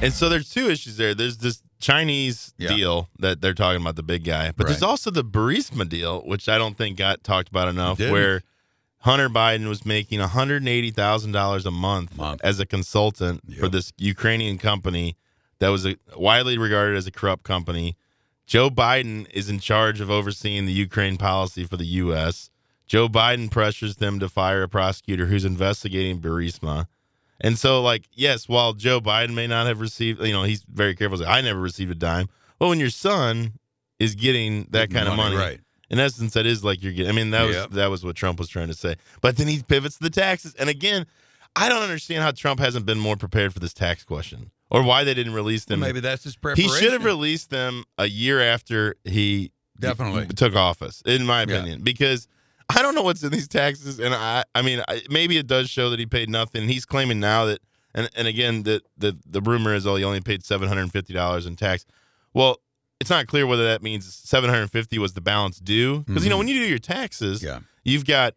And 0.00 0.12
so 0.12 0.28
there's 0.28 0.48
two 0.50 0.68
issues 0.70 0.96
there. 0.96 1.14
There's 1.14 1.36
this 1.38 1.62
Chinese 1.78 2.54
Yeah. 2.58 2.68
deal 2.74 3.08
that 3.18 3.40
they're 3.40 3.54
talking 3.54 3.80
about 3.80 3.96
the 3.96 4.02
big 4.02 4.24
guy, 4.24 4.52
but 4.56 4.66
there's 4.66 4.82
also 4.82 5.10
the 5.10 5.24
Burisma 5.24 5.88
deal, 5.88 6.22
which 6.22 6.48
I 6.48 6.56
don't 6.58 6.76
think 6.76 6.96
got 6.96 7.22
talked 7.22 7.48
about 7.48 7.68
enough, 7.68 7.98
where 8.00 8.42
Hunter 9.02 9.28
Biden 9.28 9.68
was 9.68 9.84
making 9.84 10.20
$180,000 10.20 11.66
a 11.66 11.70
month, 11.70 12.16
Month. 12.16 12.40
as 12.44 12.60
a 12.60 12.66
consultant 12.66 13.40
for 13.58 13.68
this 13.68 13.92
Ukrainian 13.98 14.58
company 14.58 15.16
that 15.58 15.68
was 15.68 15.84
a, 15.86 15.96
widely 16.16 16.56
regarded 16.56 16.96
as 16.96 17.06
a 17.06 17.10
corrupt 17.10 17.42
company. 17.42 17.96
Joe 18.46 18.70
Biden 18.70 19.28
is 19.32 19.48
in 19.48 19.58
charge 19.58 20.00
of 20.00 20.10
overseeing 20.10 20.66
the 20.66 20.72
Ukraine 20.72 21.16
policy 21.16 21.64
for 21.64 21.76
the 21.76 21.86
U.S. 21.86 22.50
Joe 22.86 23.08
Biden 23.08 23.50
pressures 23.50 23.96
them 23.96 24.20
to 24.20 24.28
fire 24.28 24.62
a 24.62 24.68
prosecutor 24.68 25.26
who's 25.26 25.44
investigating 25.44 26.20
Burisma. 26.20 26.86
And 27.40 27.58
so, 27.58 27.82
like, 27.82 28.04
yes, 28.12 28.48
while 28.48 28.72
Joe 28.72 29.00
Biden 29.00 29.34
may 29.34 29.48
not 29.48 29.66
have 29.66 29.80
received, 29.80 30.20
you 30.22 30.32
know, 30.32 30.44
he's 30.44 30.62
very 30.62 30.94
careful. 30.94 31.18
Like, 31.18 31.28
I 31.28 31.40
never 31.40 31.60
received 31.60 31.90
a 31.90 31.96
dime. 31.96 32.28
Well, 32.60 32.70
when 32.70 32.78
your 32.78 32.90
son 32.90 33.54
is 33.98 34.14
getting 34.14 34.68
that 34.70 34.90
Big 34.90 34.96
kind 34.96 35.08
of 35.08 35.16
money, 35.16 35.34
money, 35.34 35.50
right. 35.50 35.60
In 35.92 36.00
essence, 36.00 36.32
that 36.32 36.46
is 36.46 36.64
like 36.64 36.82
you're 36.82 36.92
getting. 36.92 37.10
I 37.10 37.14
mean, 37.14 37.30
that 37.30 37.42
was 37.44 37.54
Yep. 37.56 37.70
that 37.70 37.90
was 37.90 38.04
what 38.04 38.16
Trump 38.16 38.38
was 38.40 38.48
trying 38.48 38.68
to 38.68 38.74
say. 38.74 38.96
But 39.20 39.36
then 39.36 39.46
he 39.46 39.62
pivots 39.62 39.98
to 39.98 40.02
the 40.02 40.10
taxes, 40.10 40.54
and 40.58 40.68
again, 40.68 41.06
I 41.54 41.68
don't 41.68 41.82
understand 41.82 42.22
how 42.22 42.30
Trump 42.32 42.58
hasn't 42.60 42.86
been 42.86 42.98
more 42.98 43.16
prepared 43.16 43.52
for 43.52 43.60
this 43.60 43.74
tax 43.74 44.02
question, 44.02 44.50
or 44.70 44.82
why 44.82 45.04
they 45.04 45.14
didn't 45.14 45.34
release 45.34 45.66
them. 45.66 45.80
Maybe 45.80 46.00
that's 46.00 46.24
his 46.24 46.34
preparation. 46.34 46.72
he 46.74 46.80
should 46.80 46.92
have 46.92 47.04
released 47.04 47.50
them 47.50 47.84
a 47.98 48.06
year 48.08 48.40
after 48.40 48.96
he 49.04 49.52
Definitely. 49.78 50.26
took 50.34 50.54
office, 50.56 51.02
in 51.04 51.26
my 51.26 51.40
Yeah. 51.40 51.56
opinion, 51.56 51.82
because 51.82 52.26
I 52.74 52.80
don't 52.80 52.94
know 52.94 53.02
what's 53.02 53.22
in 53.22 53.30
these 53.32 53.48
taxes, 53.48 54.00
and 54.00 54.14
I, 54.14 54.44
I 54.54 54.62
mean, 54.62 54.82
I, 54.88 55.02
maybe 55.10 55.36
it 55.36 55.46
does 55.46 55.68
show 55.68 55.90
that 55.90 55.98
he 55.98 56.06
paid 56.06 56.30
nothing. 56.30 56.68
He's 56.68 56.86
claiming 56.86 57.20
now 57.20 57.44
that, 57.46 57.60
and 57.94 58.08
and 58.16 58.26
again, 58.26 58.62
that 58.62 58.82
the 58.96 59.18
the 59.26 59.42
rumor 59.42 59.74
is, 59.74 59.86
oh, 59.86 59.96
he 59.96 60.04
only 60.04 60.22
paid 60.22 60.42
seven 60.42 60.68
hundred 60.68 60.82
and 60.82 60.92
fifty 60.92 61.12
dollars 61.12 61.44
in 61.44 61.56
tax. 61.56 61.84
Well, 62.32 62.60
it's 63.02 63.10
not 63.10 63.26
clear 63.26 63.46
whether 63.46 63.64
that 63.64 63.82
means 63.82 64.12
seven 64.14 64.48
hundred 64.48 64.62
and 64.62 64.72
fifty 64.72 64.98
was 64.98 65.12
the 65.12 65.20
balance 65.20 65.58
due, 65.58 66.00
because 66.06 66.24
you 66.24 66.30
know 66.30 66.38
when 66.38 66.48
you 66.48 66.54
do 66.54 66.68
your 66.68 66.78
taxes, 66.78 67.40
Mm-hmm. 67.42 67.46
Yeah. 67.46 67.60
you've 67.84 68.06
got. 68.06 68.34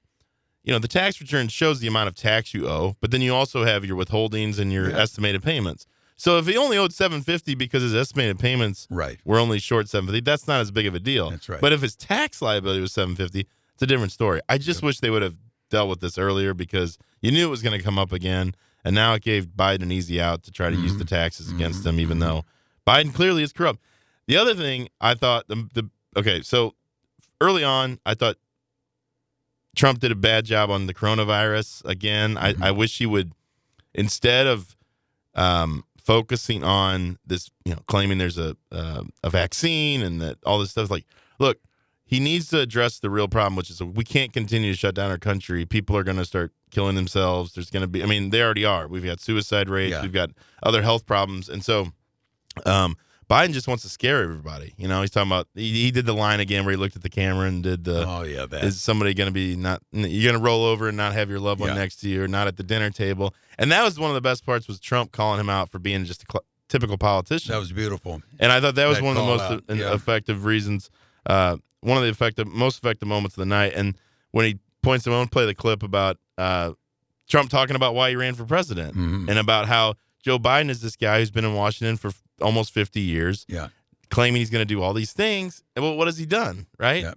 You 0.67 0.73
know, 0.73 0.79
the 0.79 0.87
tax 0.87 1.21
return 1.21 1.47
shows 1.47 1.79
the 1.79 1.85
amount 1.87 2.07
of 2.07 2.15
tax 2.15 2.51
you 2.55 2.67
owe, 2.67 2.95
but 2.99 3.11
then 3.11 3.21
you 3.21 3.35
also 3.35 3.65
have 3.65 3.85
your 3.85 3.95
withholdings 3.95 4.57
and 4.57 4.73
your 4.73 4.89
Yeah. 4.89 4.97
estimated 4.97 5.43
payments. 5.43 5.85
So 6.17 6.39
if 6.39 6.47
he 6.47 6.57
only 6.57 6.75
owed 6.75 6.91
750 6.91 7.53
because 7.53 7.83
his 7.83 7.93
estimated 7.93 8.39
payments 8.39 8.87
Right. 8.89 9.19
we're 9.23 9.39
only 9.39 9.59
short 9.59 9.87
750 9.89 10.21
that's 10.29 10.47
not 10.47 10.61
as 10.61 10.71
big 10.71 10.87
of 10.87 10.95
a 10.95 10.99
deal 10.99 11.29
That's 11.29 11.47
right. 11.49 11.61
but 11.61 11.71
if 11.71 11.81
his 11.83 11.95
tax 11.95 12.41
liability 12.41 12.81
was 12.81 12.93
750 12.93 13.41
it's 13.73 13.83
a 13.83 13.85
different 13.85 14.11
story 14.13 14.39
i 14.49 14.57
just 14.57 14.81
wish 14.81 15.01
they 15.01 15.09
would 15.11 15.21
have 15.21 15.35
dealt 15.69 15.89
with 15.89 15.99
this 15.99 16.17
earlier 16.17 16.53
because 16.55 16.97
you 17.21 17.31
knew 17.31 17.45
it 17.45 17.51
was 17.51 17.61
going 17.61 17.77
to 17.77 17.83
come 17.83 17.99
up 17.99 18.11
again 18.13 18.55
and 18.85 18.95
now 18.95 19.13
it 19.13 19.21
gave 19.23 19.47
biden 19.47 19.83
an 19.83 19.91
easy 19.91 20.19
out 20.21 20.41
to 20.43 20.51
try 20.51 20.69
to 20.71 20.75
use 20.77 20.91
Mm-hmm. 20.91 20.99
the 20.99 21.05
taxes 21.05 21.51
against 21.51 21.85
him 21.85 21.99
even 21.99 22.17
though 22.19 22.43
biden 22.87 23.13
clearly 23.13 23.43
is 23.43 23.51
corrupt 23.53 23.81
the 24.27 24.37
other 24.37 24.53
thing 24.53 24.87
i 25.01 25.13
thought 25.13 25.47
the, 25.47 25.67
the 25.73 25.89
okay 26.17 26.41
so 26.41 26.73
early 27.41 27.63
on 27.63 27.99
i 28.05 28.13
thought 28.13 28.37
trump 29.75 29.99
did 29.99 30.11
a 30.11 30.15
bad 30.15 30.45
job 30.45 30.69
on 30.69 30.87
the 30.87 30.93
coronavirus 30.93 31.83
again 31.85 32.35
Mm-hmm. 32.35 32.63
I, 32.63 32.69
I 32.69 32.71
wish 32.71 32.97
he 32.97 33.05
would 33.05 33.33
instead 33.93 34.47
of 34.47 34.75
um, 35.35 35.83
focusing 36.05 36.63
on 36.63 37.17
this, 37.25 37.49
you 37.65 37.73
know, 37.73 37.81
claiming 37.87 38.17
there's 38.17 38.37
a 38.37 38.55
uh, 38.71 39.03
a 39.23 39.29
vaccine 39.29 40.01
and 40.01 40.21
that 40.21 40.37
all 40.45 40.59
this 40.59 40.71
stuff. 40.71 40.89
Like, 40.89 41.05
look, 41.39 41.59
he 42.05 42.19
needs 42.19 42.49
to 42.49 42.59
address 42.59 42.99
the 42.99 43.09
real 43.09 43.27
problem, 43.27 43.55
which 43.55 43.69
is 43.69 43.81
we 43.81 44.03
can't 44.03 44.31
continue 44.31 44.71
to 44.71 44.77
shut 44.77 44.95
down 44.95 45.11
our 45.11 45.17
country. 45.17 45.65
People 45.65 45.97
are 45.97 46.03
going 46.03 46.17
to 46.17 46.25
start 46.25 46.53
killing 46.69 46.95
themselves. 46.95 47.53
There's 47.53 47.69
going 47.69 47.81
to 47.81 47.87
be, 47.87 48.03
I 48.03 48.05
mean, 48.05 48.29
they 48.29 48.41
already 48.41 48.65
are. 48.65 48.87
We've 48.87 49.03
got 49.03 49.19
suicide 49.19 49.69
rates. 49.69 49.91
Yeah. 49.91 50.03
We've 50.03 50.13
got 50.13 50.29
other 50.61 50.83
health 50.83 51.05
problems, 51.05 51.49
and 51.49 51.63
so 51.63 51.87
um, 52.65 52.95
Biden 53.29 53.53
just 53.53 53.67
wants 53.67 53.81
to 53.83 53.89
scare 53.89 54.21
everybody. 54.21 54.73
You 54.77 54.87
know, 54.87 55.01
he's 55.01 55.09
talking 55.09 55.29
about 55.31 55.47
he, 55.55 55.71
he 55.85 55.91
did 55.91 56.05
the 56.05 56.13
line 56.13 56.39
again 56.39 56.63
where 56.65 56.71
he 56.73 56.77
looked 56.77 56.95
at 56.95 57.01
the 57.01 57.09
camera 57.09 57.47
and 57.47 57.63
did 57.63 57.83
the 57.83 58.05
oh 58.07 58.23
yeah, 58.23 58.45
that. 58.45 58.63
is 58.63 58.81
somebody 58.81 59.13
going 59.13 59.27
to 59.27 59.33
be 59.33 59.55
not 59.55 59.81
you're 59.91 60.29
going 60.31 60.39
to 60.39 60.45
roll 60.45 60.63
over 60.65 60.87
and 60.87 60.95
not 60.97 61.13
have 61.13 61.29
your 61.29 61.39
loved 61.39 61.59
one 61.59 61.69
Yeah. 61.69 61.75
next 61.75 61.97
to 62.01 62.09
you 62.09 62.23
or 62.23 62.27
not 62.27 62.47
at 62.47 62.57
the 62.57 62.63
dinner 62.63 62.89
table 62.91 63.33
and 63.57 63.71
that 63.71 63.83
was 63.83 63.99
one 63.99 64.11
of 64.11 64.15
the 64.15 64.21
best 64.21 64.45
parts 64.45 64.67
was 64.67 64.79
trump 64.79 65.11
calling 65.11 65.39
him 65.39 65.49
out 65.49 65.69
for 65.71 65.79
being 65.79 66.05
just 66.05 66.23
a 66.23 66.25
cl- 66.31 66.43
typical 66.69 66.97
politician 66.97 67.51
that 67.51 67.59
was 67.59 67.71
beautiful. 67.71 68.21
and 68.39 68.51
i 68.51 68.59
thought 68.61 68.75
that 68.75 68.87
was 68.87 68.97
that 68.97 69.03
one 69.03 69.17
of 69.17 69.23
the 69.23 69.27
most 69.27 69.41
out, 69.69 69.75
yeah. 69.77 69.93
effective 69.93 70.45
reasons 70.45 70.89
uh, 71.25 71.57
one 71.81 71.97
of 71.97 72.03
the 72.03 72.09
effective 72.09 72.47
most 72.47 72.77
effective 72.77 73.07
moments 73.07 73.35
of 73.35 73.39
the 73.41 73.45
night 73.47 73.73
and 73.75 73.95
when 74.31 74.45
he 74.45 74.59
points 74.83 75.07
him, 75.07 75.13
I 75.13 75.17
want 75.17 75.31
to 75.31 75.33
play 75.35 75.45
the 75.47 75.55
clip 75.55 75.81
about 75.81 76.17
uh, 76.37 76.73
trump 77.27 77.49
talking 77.49 77.75
about 77.75 77.95
why 77.95 78.09
he 78.11 78.15
ran 78.15 78.35
for 78.35 78.45
president 78.45 78.95
Mhm. 78.95 79.29
and 79.29 79.39
about 79.39 79.65
how 79.67 79.95
joe 80.25 80.39
biden 80.39 80.69
is 80.69 80.81
this 80.81 80.95
guy 80.95 81.19
who's 81.19 81.31
been 81.31 81.45
in 81.45 81.53
washington 81.53 81.95
for 81.97 82.11
almost 82.41 82.73
50 82.73 82.99
years 82.99 83.45
Yeah. 83.47 83.67
claiming 84.09 84.39
he's 84.41 84.49
going 84.49 84.61
to 84.67 84.73
do 84.75 84.81
all 84.81 84.93
these 84.93 85.13
things 85.13 85.63
well, 85.77 85.95
what 85.95 86.07
has 86.07 86.17
he 86.17 86.25
done 86.25 86.65
right 86.79 87.03
Yeah. 87.03 87.13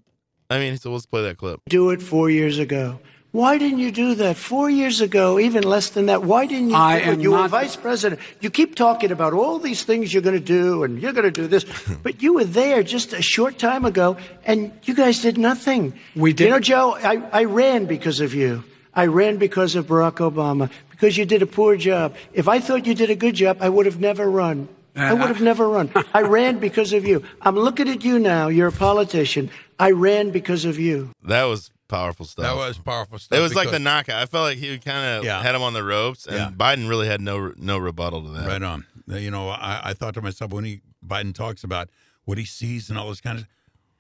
i 0.50 0.58
mean 0.58 0.76
so 0.76 0.92
let's 0.92 1.06
play 1.06 1.22
that 1.22 1.38
clip 1.38 1.60
Do 1.68 1.90
it 1.90 2.02
four 2.02 2.28
years 2.30 2.58
ago. 2.58 3.00
Why 3.30 3.58
didn't 3.58 3.78
you 3.78 3.92
do 3.92 4.14
that 4.14 4.36
four 4.38 4.70
years 4.70 5.02
ago? 5.02 5.38
Even 5.38 5.62
less 5.62 5.90
than 5.90 6.06
that. 6.06 6.22
Why 6.22 6.46
didn't 6.46 6.70
you 6.70 6.76
I 6.76 6.98
do 6.98 7.04
it? 7.04 7.08
am 7.12 7.20
You 7.20 7.32
were 7.32 7.44
not- 7.44 7.50
vice 7.50 7.76
president. 7.76 8.22
You 8.40 8.48
keep 8.48 8.74
talking 8.74 9.12
about 9.12 9.34
all 9.34 9.58
these 9.58 9.84
things 9.84 10.14
you're 10.14 10.22
going 10.30 10.40
to 10.44 10.52
do 10.62 10.82
and 10.82 10.98
you're 11.00 11.12
going 11.12 11.26
to 11.32 11.40
do 11.42 11.46
this, 11.46 11.64
but 12.02 12.22
you 12.22 12.32
were 12.32 12.44
there 12.60 12.82
just 12.82 13.12
a 13.12 13.20
short 13.20 13.58
time 13.58 13.84
ago 13.84 14.16
and 14.46 14.72
you 14.84 14.94
guys 14.94 15.20
did 15.20 15.36
nothing. 15.36 15.92
We 16.16 16.32
did- 16.32 16.44
You 16.46 16.50
know, 16.52 16.58
Joe, 16.72 16.96
I, 17.12 17.16
I 17.40 17.44
ran 17.44 17.84
because 17.84 18.20
of 18.20 18.32
you. 18.32 18.64
I 18.94 19.04
ran 19.06 19.36
because 19.36 19.74
of 19.76 19.86
Barack 19.88 20.16
Obama 20.24 20.70
because 20.98 21.16
you 21.16 21.24
did 21.24 21.42
a 21.42 21.46
poor 21.46 21.76
job. 21.76 22.16
If 22.32 22.48
I 22.48 22.58
thought 22.58 22.86
you 22.86 22.94
did 22.94 23.08
a 23.08 23.14
good 23.14 23.34
job, 23.36 23.58
I 23.60 23.68
would 23.68 23.86
have 23.86 24.00
never 24.00 24.28
run. 24.30 24.68
I 24.96 25.12
would 25.12 25.28
have 25.28 25.40
never 25.40 25.68
run. 25.68 25.92
I 26.12 26.22
ran 26.36 26.58
because 26.58 26.92
of 26.92 27.06
you. 27.06 27.22
I'm 27.42 27.54
looking 27.54 27.88
at 27.88 28.02
you 28.04 28.18
now. 28.18 28.48
You're 28.48 28.68
a 28.68 28.72
politician. 28.72 29.48
I 29.78 29.92
ran 29.92 30.30
because 30.30 30.64
of 30.64 30.76
you. 30.76 31.12
That 31.22 31.44
was 31.44 31.70
powerful 31.86 32.26
stuff. 32.26 32.42
That 32.44 32.56
was 32.56 32.78
powerful 32.78 33.20
stuff. 33.20 33.38
It 33.38 33.42
was 33.42 33.54
like 33.54 33.70
the 33.70 33.78
knockout. 33.78 34.20
I 34.20 34.26
felt 34.26 34.42
like 34.42 34.58
he 34.58 34.76
kind 34.78 35.18
of 35.18 35.24
Yeah. 35.24 35.40
had 35.40 35.54
him 35.54 35.62
on 35.62 35.72
the 35.72 35.84
ropes, 35.84 36.26
and 36.26 36.36
Yeah. 36.36 36.50
Biden 36.50 36.88
really 36.88 37.06
had 37.06 37.20
no 37.20 37.52
no 37.56 37.78
rebuttal 37.78 38.22
to 38.24 38.30
that. 38.30 38.48
Right 38.48 38.62
on. 38.62 38.86
You 39.06 39.30
know, 39.30 39.50
I, 39.50 39.80
I 39.84 39.92
thought 39.94 40.14
to 40.14 40.22
myself 40.22 40.50
when 40.52 40.64
he 40.64 40.80
Biden 41.06 41.32
talks 41.32 41.62
about 41.62 41.88
what 42.24 42.36
he 42.36 42.44
sees 42.44 42.90
and 42.90 42.98
all 42.98 43.08
this 43.08 43.20
kind 43.20 43.38
of. 43.38 43.46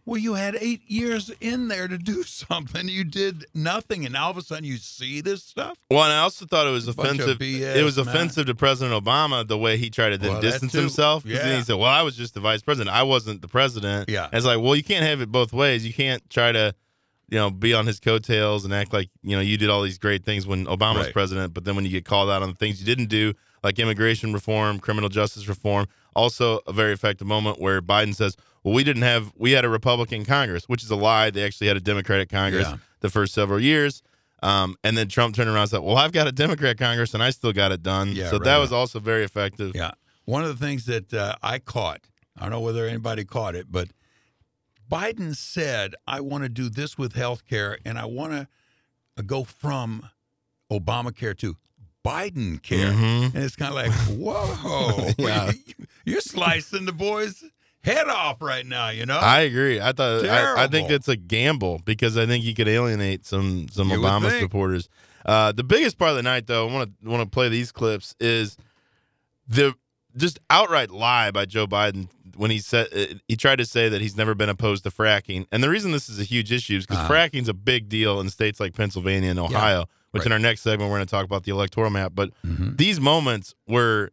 Well, 0.08 0.16
you 0.18 0.34
had 0.34 0.56
eight 0.58 0.80
years 0.86 1.30
in 1.40 1.68
there 1.68 1.86
to 1.86 1.98
do 1.98 2.22
something. 2.24 2.88
You 2.88 3.04
did 3.04 3.44
nothing, 3.54 4.04
and 4.06 4.14
now 4.14 4.24
all 4.24 4.30
of 4.30 4.38
a 4.38 4.42
sudden 4.42 4.64
you 4.64 4.78
see 4.78 5.20
this 5.20 5.44
stuff. 5.44 5.78
Well, 5.90 6.02
and 6.04 6.12
I 6.12 6.20
also 6.20 6.46
thought 6.46 6.66
it 6.66 6.70
was 6.70 6.88
of 6.88 6.98
offensive. 6.98 7.38
BS, 7.38 7.76
it 7.76 7.84
was 7.84 7.98
man. 7.98 8.08
offensive 8.08 8.46
to 8.46 8.54
President 8.54 9.04
Obama 9.04 9.46
the 9.46 9.58
way 9.58 9.76
he 9.76 9.90
tried 9.90 10.10
to 10.10 10.18
then 10.18 10.32
Well, 10.32 10.40
distance 10.40 10.72
himself. 10.72 11.26
Yeah. 11.26 11.56
he 11.56 11.62
said, 11.62 11.74
"Well, 11.76 11.90
I 11.90 12.00
was 12.02 12.16
just 12.16 12.32
the 12.32 12.40
vice 12.40 12.62
president. 12.62 12.96
I 12.96 13.02
wasn't 13.02 13.42
the 13.42 13.48
president." 13.48 14.08
Yeah. 14.08 14.24
And 14.24 14.34
it's 14.34 14.46
like, 14.46 14.60
well, 14.60 14.74
you 14.74 14.82
can't 14.82 15.04
have 15.04 15.20
it 15.20 15.30
both 15.30 15.52
ways. 15.52 15.86
You 15.86 15.92
can't 15.92 16.22
try 16.30 16.52
to, 16.52 16.74
you 17.28 17.36
know, 17.38 17.50
be 17.50 17.74
on 17.74 17.86
his 17.86 18.00
coattails 18.00 18.64
and 18.64 18.72
act 18.72 18.94
like 18.94 19.10
you 19.22 19.36
know 19.36 19.42
you 19.42 19.58
did 19.58 19.68
all 19.68 19.82
these 19.82 19.98
great 19.98 20.24
things 20.24 20.46
when 20.46 20.64
Obama 20.64 20.94
was 20.96 21.06
Right. 21.08 21.12
president, 21.12 21.52
but 21.52 21.64
then 21.64 21.76
when 21.76 21.84
you 21.84 21.90
get 21.90 22.06
called 22.06 22.30
out 22.30 22.42
on 22.42 22.48
the 22.48 22.56
things 22.56 22.80
you 22.80 22.86
didn't 22.86 23.10
do, 23.10 23.34
like 23.62 23.78
immigration 23.78 24.32
reform, 24.32 24.78
criminal 24.80 25.10
justice 25.10 25.46
reform, 25.48 25.86
also 26.16 26.60
a 26.66 26.72
very 26.72 26.92
effective 26.94 27.26
moment 27.26 27.60
where 27.60 27.82
Biden 27.82 28.14
says, 28.14 28.36
"Well, 28.64 28.74
we 28.74 28.84
didn't 28.84 29.02
have 29.02 29.32
we 29.36 29.52
had 29.52 29.64
a 29.64 29.68
Republican 29.68 30.24
Congress," 30.24 30.64
which 30.68 30.82
is 30.82 30.90
a 30.90 30.96
lie. 30.96 31.30
They 31.30 31.44
actually 31.44 31.68
had 31.68 31.76
a 31.76 31.80
Democratic 31.80 32.28
Congress 32.28 32.66
Yeah. 32.68 32.76
the 33.00 33.10
first 33.10 33.34
several 33.34 33.60
years. 33.60 34.02
Um, 34.42 34.76
and 34.84 34.96
then 34.96 35.08
Trump 35.08 35.34
turned 35.34 35.48
around 35.48 35.62
and 35.62 35.70
said, 35.70 35.80
"Well, 35.80 35.96
I've 35.96 36.12
got 36.12 36.26
a 36.28 36.32
Democrat 36.32 36.78
Congress, 36.78 37.12
and 37.14 37.22
I 37.22 37.30
still 37.30 37.52
got 37.52 37.72
it 37.72 37.82
done." 37.82 38.12
Yeah, 38.12 38.30
so 38.30 38.36
right 38.38 38.44
that 38.44 38.58
was 38.58 38.72
also 38.72 39.00
very 39.00 39.24
effective. 39.24 39.72
Yeah. 39.74 39.90
One 40.26 40.44
of 40.44 40.48
the 40.58 40.64
things 40.64 40.84
that 40.86 41.12
uh, 41.12 41.34
I 41.42 41.58
caught, 41.58 42.02
I 42.36 42.42
don't 42.42 42.50
know 42.50 42.60
whether 42.60 42.86
anybody 42.86 43.24
caught 43.24 43.54
it, 43.56 43.66
but 43.70 43.88
Biden 44.90 45.34
said, 45.36 45.94
I 46.06 46.20
want 46.20 46.44
to 46.44 46.48
do 46.48 46.68
this 46.68 46.96
with 46.96 47.14
health 47.14 47.44
care 47.46 47.78
and 47.84 47.98
I 47.98 48.04
want 48.06 48.32
to 49.16 49.22
go 49.22 49.44
from 49.44 50.08
Obamacare 50.70 51.36
to 51.38 51.56
Biden 52.04 52.62
care. 52.62 52.92
Mhm. 52.92 53.34
And 53.34 53.44
it's 53.44 53.56
kind 53.56 53.70
of 53.70 53.74
like, 53.74 53.92
whoa, 54.18 55.10
Yeah. 55.18 55.52
you're 56.04 56.20
slicing 56.20 56.84
the 56.86 56.92
boy's 56.92 57.42
head 57.88 58.08
off 58.08 58.40
right 58.40 58.64
now, 58.66 58.90
you 58.90 59.06
know? 59.06 59.18
I 59.18 59.40
agree. 59.40 59.80
I 59.80 59.92
thought 59.92 60.24
I, 60.26 60.64
I 60.64 60.66
think 60.68 60.90
it's 60.90 61.08
a 61.08 61.16
gamble 61.16 61.80
because 61.84 62.16
I 62.16 62.26
think 62.26 62.44
he 62.44 62.54
could 62.54 62.68
alienate 62.68 63.26
some 63.26 63.66
some 63.70 63.90
You 63.90 63.98
Obama 63.98 64.30
supporters. 64.38 64.88
Uh, 65.26 65.52
the 65.52 65.64
biggest 65.64 65.98
part 65.98 66.10
of 66.10 66.16
the 66.16 66.22
night, 66.22 66.46
though, 66.46 66.68
I 66.68 66.72
want 66.72 66.92
to 67.02 67.08
want 67.08 67.22
to 67.22 67.28
play 67.28 67.48
these 67.48 67.72
clips 67.72 68.14
is 68.20 68.56
the 69.46 69.74
just 70.16 70.38
outright 70.50 70.90
lie 70.90 71.30
by 71.30 71.44
Joe 71.44 71.66
Biden 71.66 72.08
when 72.36 72.50
he 72.50 72.58
said 72.58 72.86
uh, 72.94 73.14
he 73.28 73.36
tried 73.36 73.56
to 73.56 73.64
say 73.64 73.88
that 73.88 74.00
he's 74.00 74.16
never 74.16 74.34
been 74.34 74.48
opposed 74.48 74.84
to 74.84 74.90
fracking. 74.90 75.46
And 75.52 75.62
the 75.62 75.68
reason 75.68 75.90
this 75.92 76.08
is 76.08 76.18
a 76.20 76.24
huge 76.24 76.52
issue 76.52 76.76
is 76.76 76.86
because 76.86 77.00
Uh-huh. 77.02 77.12
fracking's 77.12 77.48
a 77.48 77.54
big 77.54 77.88
deal 77.88 78.20
in 78.20 78.30
states 78.30 78.60
like 78.60 78.74
Pennsylvania 78.74 79.30
and 79.30 79.38
Ohio. 79.38 79.86
Which 80.12 80.24
in 80.24 80.32
our 80.32 80.38
next 80.38 80.62
segment 80.62 80.90
we're 80.90 80.96
going 80.96 81.06
to 81.06 81.10
talk 81.10 81.26
about 81.26 81.44
the 81.44 81.52
electoral 81.52 81.90
map. 81.90 82.12
But 82.14 82.30
Mhm. 82.46 82.78
these 82.78 82.98
moments 82.98 83.54
were 83.66 84.10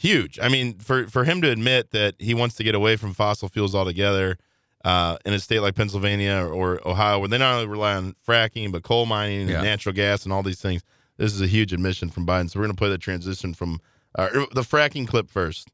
huge. 0.00 0.38
I 0.42 0.48
mean, 0.48 0.78
for 0.78 1.06
for 1.06 1.24
him 1.24 1.42
to 1.42 1.50
admit 1.50 1.90
that 1.92 2.14
he 2.18 2.34
wants 2.34 2.54
to 2.56 2.64
get 2.64 2.74
away 2.74 2.96
from 2.96 3.12
fossil 3.14 3.48
fuels 3.48 3.74
altogether, 3.74 4.38
uh, 4.84 5.16
in 5.26 5.34
a 5.34 5.38
state 5.38 5.60
like 5.60 5.74
Pennsylvania 5.74 6.36
or, 6.42 6.48
or 6.52 6.88
Ohio, 6.88 7.18
where 7.18 7.28
they 7.28 7.36
not 7.38 7.54
only 7.56 7.66
rely 7.66 7.94
on 7.94 8.14
fracking 8.26 8.72
but 8.72 8.82
coal 8.82 9.04
mining 9.06 9.42
and 9.42 9.50
Yeah. 9.50 9.60
natural 9.62 9.94
gas 9.94 10.24
and 10.24 10.32
all 10.32 10.42
these 10.42 10.60
things. 10.60 10.82
This 11.18 11.34
is 11.34 11.42
a 11.42 11.46
huge 11.46 11.72
admission 11.74 12.08
from 12.08 12.26
Biden. 12.26 12.48
So 12.50 12.58
we're 12.58 12.64
going 12.64 12.76
to 12.76 12.78
play 12.80 12.88
the 12.88 12.96
transition 12.96 13.52
from 13.52 13.78
uh, 14.14 14.28
the 14.54 14.62
fracking 14.62 15.06
clip 15.06 15.28
first. 15.30 15.68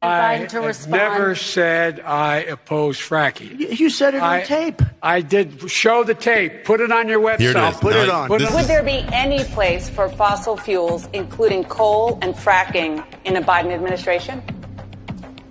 I 0.00 0.38
Biden 0.38 0.48
to 0.50 0.60
respond. 0.60 0.92
never 0.92 1.34
said 1.34 1.98
I 1.98 2.36
oppose 2.42 2.98
fracking. 2.98 3.58
You- 3.58 3.68
You 3.70 3.90
said 3.90 4.14
it 4.14 4.22
on 4.22 4.42
tape. 4.44 4.80
I 5.02 5.20
did 5.22 5.68
show 5.68 6.04
the 6.04 6.14
tape. 6.14 6.64
Put 6.64 6.80
it 6.80 6.92
on 6.92 7.08
your 7.08 7.18
website. 7.20 7.40
Here 7.40 7.50
it 7.50 7.56
is. 7.70 7.76
put 7.78 7.94
Now, 7.94 8.02
it 8.04 8.08
on. 8.10 8.28
Put 8.28 8.38
this 8.38 8.48
it 8.48 8.50
is- 8.52 8.56
Would 8.60 8.66
there 8.66 8.82
be 8.84 9.04
any 9.12 9.42
place 9.42 9.88
for 9.88 10.08
fossil 10.08 10.56
fuels, 10.56 11.08
including 11.12 11.64
coal 11.64 12.16
and 12.22 12.32
fracking, 12.36 13.02
in 13.24 13.34
a 13.36 13.42
Biden 13.42 13.72
administration? 13.72 14.40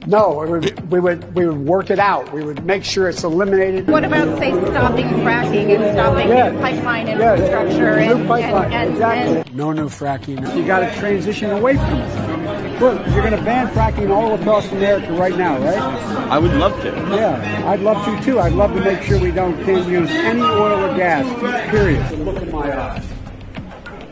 No, 0.05 0.41
it 0.43 0.49
would, 0.49 0.91
we 0.91 1.01
would 1.01 1.35
we 1.35 1.45
would 1.45 1.67
work 1.67 1.89
it 1.89 1.99
out. 1.99 2.31
We 2.31 2.41
would 2.41 2.63
make 2.65 2.85
sure 2.85 3.09
it's 3.09 3.25
eliminated. 3.25 3.89
What 3.89 4.05
about, 4.05 4.37
say, 4.39 4.51
stopping 4.71 5.07
fracking 5.25 5.75
and 5.75 5.93
stopping 5.93 6.29
Yeah. 6.29 6.51
new 6.51 6.59
pipeline 6.61 7.07
Yeah, 7.07 7.33
infrastructure 7.33 7.99
new 7.99 8.13
and, 8.15 8.27
pipeline, 8.29 8.63
and, 8.71 8.73
and, 8.73 8.91
exactly. 8.93 9.37
and 9.39 9.55
no 9.57 9.73
new 9.73 9.89
fracking. 9.89 10.55
You 10.55 10.65
got 10.65 10.79
to 10.79 10.95
transition 10.97 11.51
away 11.51 11.75
from 11.75 11.95
it. 11.99 12.26
Look, 12.79 13.07
you're 13.07 13.21
going 13.23 13.31
to 13.35 13.41
ban 13.43 13.67
fracking 13.69 14.11
all 14.15 14.35
across 14.39 14.71
America 14.71 15.11
right 15.13 15.35
now, 15.35 15.57
right? 15.57 15.77
I 16.29 16.37
would 16.37 16.53
love 16.53 16.79
to. 16.83 16.89
Yeah, 17.15 17.63
I'd 17.67 17.79
love 17.79 18.05
to 18.05 18.23
too. 18.23 18.39
I'd 18.39 18.53
love 18.53 18.73
to 18.75 18.81
make 18.81 19.01
sure 19.01 19.19
we 19.19 19.31
don't 19.31 19.55
can't 19.65 19.87
use 19.89 20.09
any 20.11 20.41
oil 20.41 20.85
or 20.85 20.95
gas. 20.95 21.25
Period. 21.71 22.11
Look 22.19 22.41
in 22.41 22.51
my 22.51 22.79
eyes. 22.79 23.03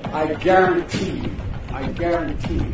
I 0.06 0.34
guarantee 0.36 1.12
you, 1.20 1.32
I 1.70 1.88
guarantee 1.92 2.66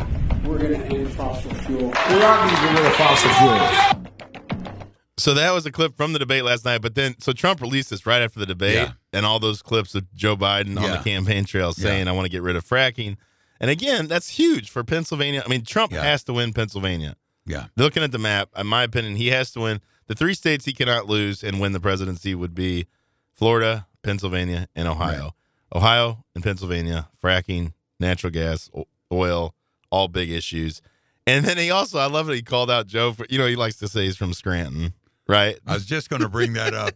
we're 0.45 0.59
going 0.59 0.79
to 0.79 0.85
end 0.85 1.11
fossil 1.13 1.53
fuel. 1.55 1.79
We 1.81 1.87
are 2.23 2.37
going 2.37 2.55
to 2.55 2.61
get 2.61 2.77
rid 2.77 2.85
of 2.85 2.93
fossil 2.93 3.29
fuels. 3.33 4.87
So 5.17 5.33
that 5.33 5.51
was 5.51 5.65
a 5.65 5.71
clip 5.71 5.97
from 5.97 6.13
the 6.13 6.19
debate 6.19 6.45
last 6.45 6.63
night. 6.63 6.81
But 6.81 6.95
then, 6.95 7.15
so 7.19 7.33
Trump 7.33 7.59
released 7.61 7.89
this 7.89 8.05
right 8.05 8.21
after 8.21 8.39
the 8.39 8.45
debate, 8.45 8.75
Yeah. 8.75 8.91
and 9.11 9.25
all 9.25 9.39
those 9.39 9.61
clips 9.61 9.93
of 9.93 10.11
Joe 10.13 10.37
Biden 10.37 10.81
on 10.81 10.89
the 10.89 10.97
campaign 11.03 11.43
trail 11.43 11.73
saying, 11.73 12.07
"I 12.07 12.13
want 12.13 12.25
to 12.25 12.31
get 12.31 12.41
rid 12.43 12.55
of 12.55 12.65
fracking." 12.65 13.17
And 13.61 13.69
again, 13.71 14.07
that's 14.07 14.27
huge 14.29 14.69
for 14.69 14.83
Pennsylvania. 14.83 15.43
I 15.45 15.47
mean, 15.47 15.63
Trump 15.63 15.93
Yeah. 15.93 16.01
has 16.03 16.23
to 16.25 16.33
win 16.33 16.51
Pennsylvania. 16.51 17.15
Yeah. 17.45 17.67
Looking 17.77 18.03
at 18.03 18.11
the 18.11 18.17
map, 18.17 18.49
in 18.57 18.67
my 18.67 18.83
opinion, 18.83 19.15
he 19.15 19.27
has 19.27 19.51
to 19.51 19.61
win. 19.61 19.79
The 20.07 20.15
three 20.15 20.33
states 20.33 20.65
he 20.65 20.73
cannot 20.73 21.05
lose 21.07 21.43
and 21.43 21.61
win 21.61 21.71
the 21.71 21.79
presidency 21.79 22.35
would 22.35 22.53
be 22.55 22.87
Florida, 23.33 23.87
Pennsylvania, 24.03 24.67
and 24.75 24.87
Ohio. 24.87 25.35
Ohio 25.73 26.25
and 26.35 26.43
Pennsylvania, 26.43 27.07
fracking, 27.23 27.73
natural 27.99 28.31
gas, 28.31 28.69
oil, 29.11 29.55
all 29.89 30.07
big 30.07 30.29
issues. 30.29 30.81
And 31.27 31.45
then 31.45 31.57
he 31.57 31.69
also, 31.71 31.99
I 31.99 32.07
love 32.07 32.25
that 32.27 32.35
he 32.35 32.41
called 32.41 32.69
out 32.71 32.87
Joe 32.87 33.13
for, 33.13 33.25
you 33.29 33.37
know, 33.37 33.45
he 33.47 33.55
likes 33.55 33.77
to 33.77 33.87
say 33.87 34.05
he's 34.05 34.17
from 34.17 34.33
Scranton, 34.33 34.93
right? 35.27 35.57
I 35.67 35.75
was 35.75 35.85
just 35.85 36.09
going 36.09 36.23
to 36.23 36.29
bring 36.29 36.53
that 36.53 36.73
up. 36.73 36.93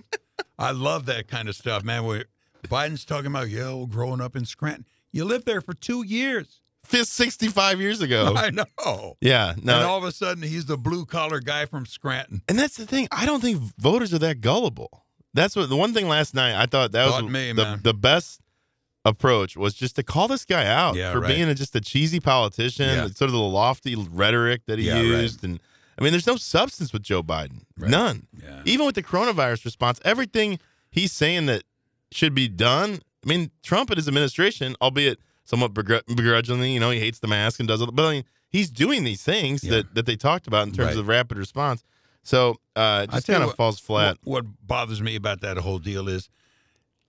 I 0.58 0.72
love 0.72 1.06
that 1.06 1.28
kind 1.28 1.48
of 1.48 1.56
stuff, 1.56 1.84
man. 1.84 2.04
Where 2.06 2.26
Biden's 2.68 3.06
talking 3.06 3.28
about, 3.28 3.50
yo, 3.50 3.86
growing 3.86 4.20
up 4.20 4.36
in 4.36 4.46
Scranton. 4.46 4.86
You 5.16 5.26
lived 5.26 5.46
there 5.46 5.62
for 5.62 5.74
two 5.74 6.04
years. 6.06 6.62
Fifth 6.84 7.08
65 7.08 7.82
years 7.82 8.02
ago. 8.02 8.34
I 8.38 8.52
know. 8.52 9.16
Yeah, 9.22 9.56
No. 9.62 9.76
and 9.78 9.84
all 9.86 9.98
of 9.98 10.04
a 10.04 10.12
sudden, 10.12 10.44
he's 10.44 10.66
the 10.66 10.78
blue 10.78 11.06
collar 11.06 11.40
guy 11.40 11.66
from 11.66 11.86
Scranton. 11.88 12.42
And 12.48 12.60
that's 12.60 12.78
the 12.78 12.86
thing. 12.86 13.08
I 13.12 13.26
don't 13.26 13.42
think 13.42 13.60
voters 13.80 14.14
are 14.14 14.20
that 14.20 14.42
gullible. 14.42 15.06
That's 15.34 15.56
what 15.56 15.70
the 15.70 15.76
one 15.76 15.94
thing 15.94 16.08
last 16.08 16.36
night 16.36 16.54
I 16.62 16.66
thought 16.68 16.92
that 16.92 17.08
was 17.10 17.32
me, 17.32 17.54
the, 17.54 17.80
the 17.82 17.94
best 17.94 18.40
approach 19.04 19.56
was 19.58 19.74
just 19.74 19.96
to 19.98 20.04
call 20.04 20.28
this 20.28 20.46
guy 20.46 20.66
out 20.66 20.96
Yeah, 20.96 21.12
for 21.12 21.20
right. 21.22 21.28
being 21.28 21.48
a, 21.50 21.56
just 21.56 21.76
a 21.76 21.82
cheesy 21.82 22.20
politician, 22.20 22.88
Yeah. 22.90 23.08
sort 23.08 23.30
of 23.30 23.32
the 23.34 23.40
lofty 23.40 23.96
rhetoric 23.96 24.62
that 24.68 24.80
he 24.80 24.86
Yeah, 24.88 24.96
right. 24.96 25.04
used. 25.06 25.44
And 25.44 25.60
I 25.98 26.04
mean, 26.04 26.12
there's 26.12 26.28
no 26.28 26.36
substance 26.38 26.92
with 26.94 27.04
Joe 27.04 27.24
Biden. 27.24 27.62
Right. 27.78 27.90
None. 27.90 28.28
Yeah. 28.42 28.62
Even 28.66 28.86
with 28.86 28.96
the 28.96 29.04
coronavirus 29.04 29.64
response, 29.66 30.00
everything 30.06 30.60
he's 30.92 31.12
saying 31.12 31.46
that 31.48 31.64
should 32.12 32.34
be 32.36 32.48
done. 32.48 33.02
I 33.26 33.30
mean, 33.30 33.52
Trump 33.64 33.90
and 33.90 33.98
his 33.98 34.08
administration, 34.08 34.76
albeit 34.82 35.20
somewhat 35.44 35.74
begrudgingly, 35.74 36.72
you 36.72 36.80
know, 36.80 36.90
he 36.92 37.00
hates 37.00 37.20
the 37.20 37.28
mask 37.28 37.60
and 37.60 37.68
does 37.68 37.82
it, 37.82 37.90
but 37.94 38.06
I 38.06 38.12
mean, 38.14 38.24
he's 38.50 38.70
doing 38.70 39.04
these 39.04 39.22
things 39.24 39.64
Yeah. 39.64 39.72
that, 39.78 39.96
that 39.96 40.06
they 40.06 40.16
talked 40.16 40.48
about 40.48 40.68
in 40.68 40.74
terms 40.74 40.90
Right. 40.90 40.98
of 40.98 41.08
rapid 41.08 41.38
response. 41.38 41.84
So 42.24 42.58
uh, 42.76 43.06
it 43.08 43.12
just 43.12 43.28
kind 43.28 43.44
of 43.44 43.50
what- 43.50 43.58
falls 43.58 43.80
flat. 43.80 44.18
What, 44.24 44.46
what 44.46 44.68
bothers 44.68 45.02
me 45.02 45.16
about 45.16 45.42
that 45.42 45.58
whole 45.58 45.80
deal 45.80 46.08
is, 46.10 46.30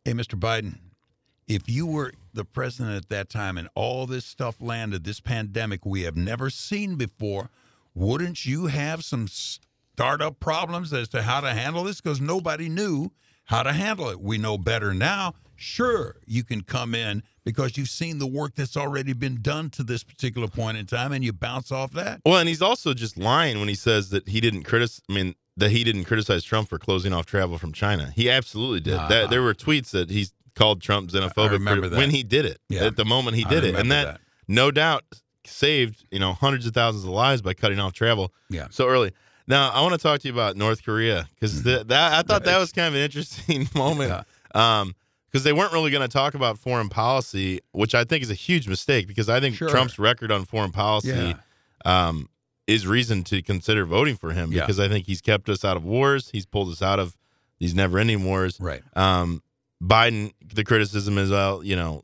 hey, 0.04 0.12
Mr. 0.12 0.38
Biden, 0.38 0.78
if 1.48 1.68
you 1.68 1.86
were 1.86 2.12
the 2.34 2.44
president 2.44 2.96
at 2.96 3.08
that 3.08 3.28
time 3.30 3.56
and 3.56 3.68
all 3.74 4.06
this 4.06 4.24
stuff 4.26 4.56
landed, 4.60 5.04
this 5.04 5.20
pandemic 5.20 5.86
we 5.86 6.02
have 6.02 6.16
never 6.16 6.50
seen 6.50 6.96
before, 6.96 7.50
wouldn't 7.94 8.44
you 8.44 8.66
have 8.66 9.04
some 9.04 9.26
startup 9.28 10.38
problems 10.40 10.92
as 10.92 11.08
to 11.08 11.22
how 11.22 11.40
to 11.40 11.54
handle 11.54 11.84
this? 11.84 12.00
Because 12.02 12.20
nobody 12.20 12.68
knew 12.68 13.10
how 13.44 13.62
to 13.62 13.72
handle 13.72 14.08
it. 14.10 14.20
We 14.20 14.36
know 14.38 14.58
better 14.58 14.92
now. 14.92 15.34
Sure, 15.56 16.16
you 16.26 16.44
can 16.44 16.62
come 16.62 16.94
in 16.94 17.22
because 17.44 17.76
you've 17.76 17.88
seen 17.88 18.18
the 18.18 18.26
work 18.26 18.54
that's 18.54 18.76
already 18.76 19.12
been 19.12 19.40
done 19.40 19.70
to 19.70 19.82
this 19.82 20.02
particular 20.04 20.48
point 20.48 20.76
in 20.76 20.86
time 20.86 21.12
and 21.12 21.24
you 21.24 21.32
bounce 21.32 21.72
off 21.72 21.92
that. 21.92 22.20
Well, 22.24 22.38
and 22.38 22.48
he's 22.48 22.62
also 22.62 22.94
just 22.94 23.16
lying 23.16 23.58
when 23.58 23.68
he 23.68 23.74
says 23.74 24.10
that 24.10 24.28
he 24.28 24.40
didn't 24.40 24.64
criticize. 24.64 25.00
I 25.08 25.12
mean, 25.12 25.34
that 25.56 25.70
he 25.70 25.84
didn't 25.84 26.04
criticize 26.04 26.44
Trump 26.44 26.68
for 26.68 26.78
closing 26.78 27.12
off 27.12 27.24
travel 27.26 27.56
from 27.58 27.72
China. 27.72 28.12
He 28.14 28.30
absolutely 28.30 28.80
did. 28.80 28.94
Uh-huh. 28.94 29.08
That 29.08 29.30
there 29.30 29.42
were 29.42 29.54
tweets 29.54 29.90
that 29.90 30.10
he's 30.10 30.32
called 30.54 30.82
Trump 30.82 31.10
xenophobic 31.10 31.96
when 31.96 32.10
he 32.10 32.22
did 32.22 32.44
it. 32.44 32.58
Yeah. 32.68 32.84
At 32.84 32.96
the 32.96 33.04
moment 33.04 33.36
he 33.36 33.44
did 33.44 33.64
it, 33.64 33.74
and 33.74 33.90
that, 33.90 34.04
that. 34.04 34.20
no 34.48 34.70
doubt 34.70 35.04
saved 35.44 36.04
you 36.10 36.18
know 36.18 36.32
hundreds 36.32 36.66
of 36.66 36.74
thousands 36.74 37.04
of 37.04 37.10
lives 37.10 37.40
by 37.40 37.54
cutting 37.54 37.78
off 37.78 37.92
travel 37.92 38.32
Yeah. 38.50 38.66
so 38.70 38.86
early. 38.88 39.12
Now 39.46 39.70
I 39.70 39.80
want 39.82 39.92
to 39.94 39.98
talk 39.98 40.20
to 40.20 40.28
you 40.28 40.34
about 40.34 40.56
North 40.56 40.84
Korea 40.84 41.28
because 41.34 41.62
that 41.62 41.90
I 41.92 42.22
thought 42.22 42.44
that 42.44 42.58
was 42.58 42.72
kind 42.72 42.88
of 42.88 42.94
an 42.94 43.00
interesting 43.00 43.68
moment. 43.74 44.10
Yeah. 44.54 44.80
Um, 44.80 44.94
because 45.30 45.44
they 45.44 45.52
weren't 45.52 45.72
really 45.72 45.90
going 45.90 46.02
to 46.02 46.12
talk 46.12 46.34
about 46.34 46.58
foreign 46.58 46.88
policy, 46.88 47.60
which 47.72 47.94
I 47.94 48.04
think 48.04 48.22
is 48.22 48.30
a 48.30 48.34
huge 48.34 48.68
mistake. 48.68 49.06
Because 49.06 49.28
I 49.28 49.40
think 49.40 49.56
Sure. 49.56 49.68
Trump's 49.68 49.98
record 49.98 50.30
on 50.32 50.44
foreign 50.44 50.72
policy 50.72 51.08
Yeah. 51.08 51.34
um, 52.08 52.28
is 52.66 52.86
reason 52.86 53.22
to 53.24 53.42
consider 53.42 53.84
voting 53.84 54.16
for 54.16 54.32
him 54.32 54.50
Yeah. 54.52 54.62
because 54.62 54.80
I 54.80 54.88
think 54.88 55.06
he's 55.06 55.20
kept 55.20 55.48
us 55.48 55.64
out 55.64 55.76
of 55.76 55.84
wars. 55.84 56.30
He's 56.32 56.46
pulled 56.46 56.70
us 56.70 56.82
out 56.82 56.98
of 56.98 57.16
these 57.58 57.74
never-ending 57.74 58.24
wars. 58.24 58.58
Right. 58.60 58.82
Um, 58.94 59.42
Biden, 59.82 60.32
the 60.54 60.64
criticism 60.64 61.18
is, 61.18 61.30
well, 61.30 61.62
you 61.62 61.76
know, 61.76 62.02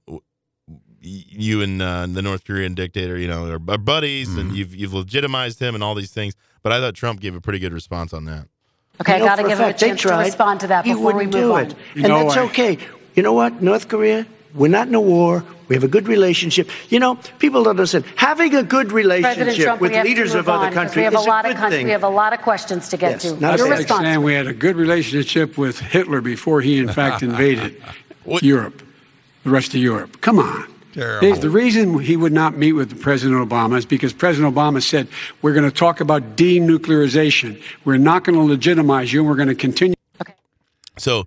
you 1.00 1.62
and 1.62 1.82
uh, 1.82 2.06
the 2.06 2.22
North 2.22 2.44
Korean 2.44 2.74
dictator, 2.74 3.18
you 3.18 3.26
know, 3.28 3.46
are, 3.46 3.54
are 3.68 3.78
buddies, 3.78 4.28
Mm-hmm. 4.28 4.38
and 4.38 4.56
you've 4.56 4.74
you've 4.74 4.94
legitimized 4.94 5.58
him 5.58 5.74
and 5.74 5.82
all 5.82 5.94
these 5.94 6.12
things. 6.12 6.34
But 6.62 6.72
I 6.72 6.78
thought 6.80 6.94
Trump 6.94 7.20
gave 7.20 7.34
a 7.34 7.40
pretty 7.40 7.58
good 7.58 7.72
response 7.72 8.12
on 8.12 8.24
that. 8.26 8.46
Okay, 9.00 9.14
You 9.14 9.18
know 9.20 9.24
I 9.24 9.28
got 9.28 9.36
to 9.36 9.42
for 9.42 9.48
give 9.48 9.58
him 9.58 9.68
a 9.68 9.72
chance 9.72 10.02
to 10.02 10.08
respond 10.16 10.60
to 10.60 10.66
that 10.68 10.84
before 10.84 11.12
we 11.14 11.24
move 11.24 11.32
do 11.32 11.52
on. 11.54 11.62
it. 11.66 11.70
You 11.94 12.04
and 12.04 12.08
know 12.08 12.24
that's 12.24 12.36
I- 12.36 12.42
okay. 12.44 12.78
You 13.14 13.22
know 13.22 13.32
what? 13.32 13.62
North 13.62 13.88
Korea, 13.88 14.26
we're 14.54 14.68
not 14.68 14.88
in 14.88 14.94
a 14.94 15.00
war. 15.00 15.44
We 15.68 15.76
have 15.76 15.84
a 15.84 15.88
good 15.88 16.08
relationship. 16.08 16.68
You 16.90 16.98
know, 17.00 17.14
people 17.38 17.62
don't 17.64 17.70
understand. 17.70 18.04
Having 18.16 18.54
a 18.54 18.62
good 18.62 18.92
relationship 18.92 19.64
Trump, 19.64 19.80
with 19.80 19.92
leaders 20.04 20.34
of 20.34 20.48
other 20.48 20.70
countries 20.70 20.96
we 20.96 21.02
have 21.04 21.14
a 21.14 21.20
lot 21.20 21.46
a 21.46 21.50
of 21.50 21.56
good 21.56 21.70
thing. 21.70 21.86
We 21.86 21.92
have 21.92 22.02
a 22.04 22.08
lot 22.08 22.32
of 22.34 22.42
questions 22.42 22.88
to 22.88 22.96
get 22.98 23.12
Yes, 23.12 23.22
to. 23.22 23.30
not 23.32 23.40
That's 23.40 23.62
a 23.62 23.64
Your 23.64 23.68
like 23.70 23.78
response. 23.78 24.02
saying 24.04 24.22
we 24.22 24.34
had 24.34 24.46
a 24.46 24.52
good 24.52 24.76
relationship 24.76 25.56
with 25.56 25.78
Hitler 25.78 26.20
before 26.20 26.60
he, 26.60 26.78
in 26.78 26.88
fact, 26.88 27.22
invaded 27.30 27.82
Europe, 28.42 28.82
the 29.44 29.50
rest 29.50 29.68
of 29.68 29.76
Europe. 29.80 30.20
Come 30.20 30.38
on. 30.38 30.68
Terrible. 30.92 31.36
The 31.36 31.48
reason 31.48 31.98
he 32.00 32.18
would 32.18 32.34
not 32.34 32.58
meet 32.58 32.74
with 32.74 33.00
President 33.00 33.48
Obama 33.48 33.78
is 33.78 33.86
because 33.86 34.12
President 34.12 34.54
Obama 34.54 34.82
said, 34.82 35.08
We're 35.40 35.54
going 35.54 35.64
to 35.64 35.74
talk 35.74 36.00
about 36.02 36.36
denuclearization. 36.36 37.62
We're 37.86 37.96
not 37.96 38.24
going 38.24 38.36
to 38.36 38.44
legitimize 38.44 39.10
you, 39.10 39.20
and 39.20 39.28
we're 39.30 39.36
going 39.36 39.48
to 39.48 39.54
continue. 39.54 39.96
Okay. 40.20 40.34
So 40.98 41.26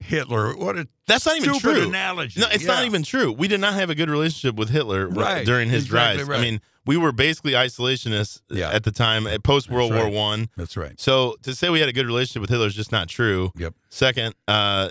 Hitler, 0.00 0.56
what 0.56 0.76
a 0.76 0.86
That's 1.06 1.24
not 1.26 1.36
even 1.36 1.58
true. 1.58 1.88
analogy. 1.88 2.40
No, 2.40 2.46
it's 2.50 2.64
Yeah. 2.64 2.74
not 2.74 2.84
even 2.84 3.02
true. 3.02 3.32
We 3.32 3.48
did 3.48 3.60
not 3.60 3.74
have 3.74 3.90
a 3.90 3.94
good 3.94 4.10
relationship 4.10 4.54
with 4.56 4.68
Hitler 4.68 5.08
Right. 5.08 5.44
during 5.46 5.68
his 5.70 5.84
Exactly 5.84 6.18
rise. 6.22 6.28
right. 6.28 6.38
I 6.38 6.42
mean, 6.42 6.60
we 6.84 6.96
were 6.96 7.12
basically 7.12 7.52
isolationists 7.52 8.40
Yeah. 8.50 8.70
at 8.70 8.84
the 8.84 8.92
time, 8.92 9.26
at 9.26 9.42
post 9.42 9.70
World 9.70 9.92
War. 9.94 10.08
One. 10.08 10.48
That's 10.56 10.76
right. 10.76 11.00
So 11.00 11.36
to 11.42 11.54
say 11.54 11.70
we 11.70 11.80
had 11.80 11.88
a 11.88 11.92
good 11.92 12.06
relationship 12.06 12.42
with 12.42 12.50
Hitler 12.50 12.66
is 12.66 12.74
just 12.74 12.92
not 12.92 13.08
true. 13.08 13.52
Yep. 13.56 13.74
Second, 13.88 14.34
uh, 14.46 14.90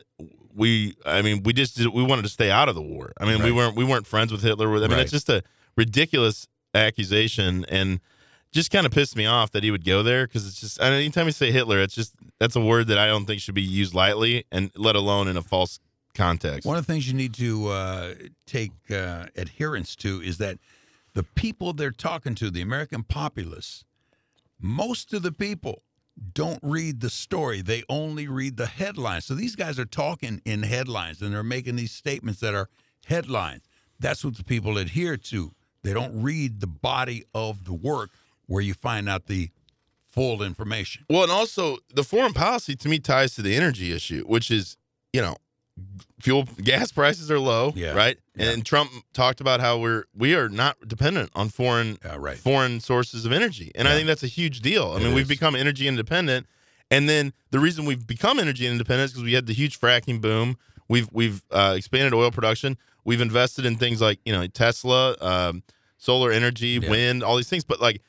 we, 0.53 0.95
I 1.05 1.21
mean, 1.21 1.43
we 1.43 1.53
just 1.53 1.77
we 1.77 2.01
wanted 2.03 2.23
to 2.23 2.29
stay 2.29 2.49
out 2.49 2.67
of 2.69 2.75
the 2.75 2.81
war. 2.81 3.13
I 3.19 3.25
mean, 3.25 3.43
we 3.43 3.51
weren't 3.51 3.75
we 3.75 3.83
weren't 3.83 4.07
friends 4.07 4.31
with 4.31 4.41
Hitler. 4.41 4.73
I 4.83 4.87
mean, 4.87 4.99
it's 4.99 5.11
just 5.11 5.29
a 5.29 5.43
ridiculous 5.77 6.47
accusation 6.73 7.65
and 7.69 7.99
just 8.55 8.71
kind 8.71 8.85
of 8.85 8.91
pissed 8.93 9.17
me 9.17 9.25
off 9.25 9.51
that 9.51 9.63
he 9.63 9.69
would 9.69 9.83
go 9.83 10.01
there 10.01 10.25
because 10.25 10.47
it's 10.47 10.59
just. 10.59 10.81
Anytime 10.81 11.25
you 11.25 11.33
say 11.33 11.51
Hitler, 11.51 11.79
it's 11.79 11.93
just 11.93 12.15
that's 12.39 12.55
a 12.55 12.61
word 12.61 12.87
that 12.87 12.97
I 12.97 13.05
don't 13.05 13.25
think 13.25 13.41
should 13.41 13.53
be 13.53 13.61
used 13.61 13.93
lightly, 13.93 14.45
and 14.51 14.71
let 14.75 14.95
alone 14.95 15.27
in 15.27 15.35
a 15.35 15.41
false 15.41 15.79
context. 16.15 16.65
One 16.65 16.77
of 16.77 16.87
the 16.87 16.93
things 16.93 17.07
you 17.07 17.13
need 17.13 17.33
to 17.35 17.67
uh, 17.67 18.13
take 18.45 18.71
uh, 18.89 19.25
adherence 19.35 19.95
to 19.97 20.21
is 20.21 20.37
that 20.37 20.57
the 21.13 21.23
people 21.23 21.73
they're 21.73 21.91
talking 21.91 22.33
to, 22.35 22.49
the 22.49 22.61
American 22.61 23.03
populace, 23.03 23.83
most 24.59 25.13
of 25.13 25.21
the 25.21 25.33
people 25.33 25.83
don't 26.33 26.59
read 26.63 27.01
the 27.01 27.09
story. 27.09 27.61
They 27.61 27.83
only 27.89 28.25
read 28.27 28.55
the 28.55 28.67
headlines. 28.67 29.25
So 29.25 29.33
these 29.33 29.57
guys 29.57 29.77
are 29.77 29.85
talking 29.85 30.41
in 30.45 30.63
headlines 30.63 31.21
and 31.21 31.33
they're 31.33 31.43
making 31.43 31.75
these 31.75 31.91
statements 31.91 32.39
that 32.39 32.53
are 32.53 32.69
headlines. 33.05 33.63
That's 33.99 34.23
what 34.23 34.37
the 34.37 34.45
people 34.45 34.77
adhere 34.77 35.17
to. 35.17 35.51
They 35.83 35.93
don't 35.93 36.21
read 36.21 36.61
the 36.61 36.67
body 36.67 37.25
of 37.33 37.65
the 37.65 37.73
work 37.73 38.11
where 38.47 38.61
you 38.61 38.73
find 38.73 39.07
out 39.09 39.27
the 39.27 39.49
full 40.07 40.41
information. 40.43 41.05
Well, 41.09 41.23
and 41.23 41.31
also 41.31 41.77
the 41.93 42.03
foreign 42.03 42.33
policy 42.33 42.75
to 42.77 42.87
me 42.89 42.99
ties 42.99 43.35
to 43.35 43.41
the 43.41 43.55
energy 43.55 43.91
issue, 43.91 44.23
which 44.25 44.49
is, 44.51 44.77
you 45.11 45.21
know, 45.21 45.35
fuel 46.21 46.43
gas 46.63 46.91
prices 46.91 47.29
are 47.29 47.39
low, 47.39 47.73
Yeah. 47.75 47.91
right? 47.93 48.17
Yeah. 48.35 48.51
And 48.51 48.65
Trump 48.65 48.91
talked 49.13 49.41
about 49.41 49.59
how 49.59 49.77
we're 49.77 50.05
we 50.15 50.33
are 50.35 50.47
not 50.47 50.77
dependent 50.87 51.31
on 51.35 51.49
foreign 51.49 51.97
Yeah, 52.03 52.15
right. 52.17 52.37
foreign 52.37 52.79
sources 52.79 53.25
of 53.25 53.31
energy. 53.33 53.71
And 53.75 53.87
I 53.87 53.93
think 53.93 54.07
that's 54.07 54.23
a 54.23 54.27
huge 54.27 54.61
deal. 54.61 54.91
I 54.91 54.97
It 54.97 55.03
mean, 55.03 55.13
we've 55.13 55.27
become 55.27 55.55
energy 55.55 55.87
independent. 55.87 56.47
And 56.91 57.09
then 57.09 57.33
the 57.51 57.59
reason 57.59 57.83
we've 57.85 58.05
become 58.07 58.39
energy 58.39 58.67
independent 58.67 59.05
is 59.07 59.11
because 59.11 59.23
we 59.25 59.33
had 59.33 59.47
the 59.47 59.53
huge 59.53 59.79
fracking 59.79 60.21
boom. 60.21 60.57
We've 60.87 61.09
we've 61.11 61.41
uh, 61.51 61.73
expanded 61.75 62.13
oil 62.13 62.31
production. 62.31 62.77
We've 63.03 63.21
invested 63.21 63.65
in 63.65 63.75
things 63.75 63.99
like 64.01 64.19
you 64.23 64.31
know 64.31 64.45
Tesla, 64.47 65.15
um, 65.19 65.63
solar 65.97 66.31
energy, 66.31 66.79
Yeah. 66.81 66.89
wind, 66.89 67.23
all 67.23 67.35
these 67.35 67.49
things. 67.49 67.63
But 67.65 67.81
like 67.81 68.01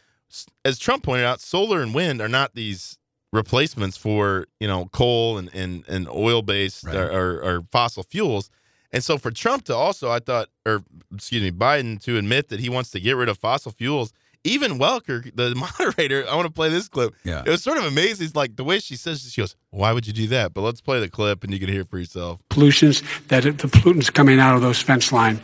as 0.65 0.79
Trump 0.79 1.03
pointed 1.05 1.25
out, 1.25 1.41
solar 1.41 1.81
and 1.83 1.95
wind 1.95 2.21
are 2.21 2.29
not 2.29 2.55
these 2.55 2.99
replacements 3.33 3.97
for 3.97 4.47
you 4.61 4.69
know 4.69 4.87
coal 4.93 5.37
and 5.39 5.51
and, 5.55 5.85
and 5.89 6.09
oil 6.09 6.43
based 6.43 6.85
Right. 6.85 6.97
or, 6.97 7.11
or, 7.11 7.43
or 7.43 7.63
fossil 7.73 8.03
fuels. 8.03 8.51
And 8.93 9.03
so 9.05 9.19
for 9.19 9.31
Trump 9.31 9.65
to 9.65 9.75
also, 9.75 10.11
I 10.11 10.21
thought, 10.21 10.49
or 10.65 10.83
excuse 11.15 11.43
me, 11.43 11.51
Biden 11.51 12.01
to 12.05 12.17
admit 12.17 12.49
that 12.49 12.61
he 12.61 12.69
wants 12.69 12.91
to 12.93 13.01
get 13.01 13.17
rid 13.17 13.29
of 13.29 13.37
fossil 13.39 13.73
fuels. 13.73 14.13
Even 14.45 14.79
Welker, 14.79 15.29
the 15.35 15.55
moderator, 15.79 16.25
I 16.29 16.37
want 16.37 16.47
to 16.47 16.53
play 16.53 16.69
this 16.69 16.89
clip. 16.89 17.13
Yeah. 17.25 17.43
It 17.45 17.49
was 17.49 17.65
sort 17.65 17.79
of 17.79 17.85
amazing. 17.85 18.27
It's 18.27 18.37
like 18.37 18.55
the 18.55 18.63
way 18.63 18.79
she 18.79 18.95
says, 18.95 19.27
it, 19.27 19.33
she 19.33 19.41
goes, 19.41 19.57
"Why 19.71 19.93
would 19.93 20.07
you 20.07 20.13
do 20.13 20.29
that?" 20.29 20.55
But 20.55 20.61
let's 20.61 20.81
play 20.81 21.01
the 21.01 21.09
clip, 21.11 21.43
and 21.43 21.53
you 21.53 21.59
can 21.59 21.69
hear 21.69 21.81
it 21.81 21.89
for 21.91 21.99
yourself. 21.99 22.39
Pollutions 22.49 23.03
that 23.27 23.45
it, 23.45 23.59
the 23.59 23.67
pollutants 23.67 24.11
coming 24.13 24.39
out 24.39 24.55
of 24.55 24.63
those 24.63 24.81
fence 24.81 25.11
line 25.11 25.41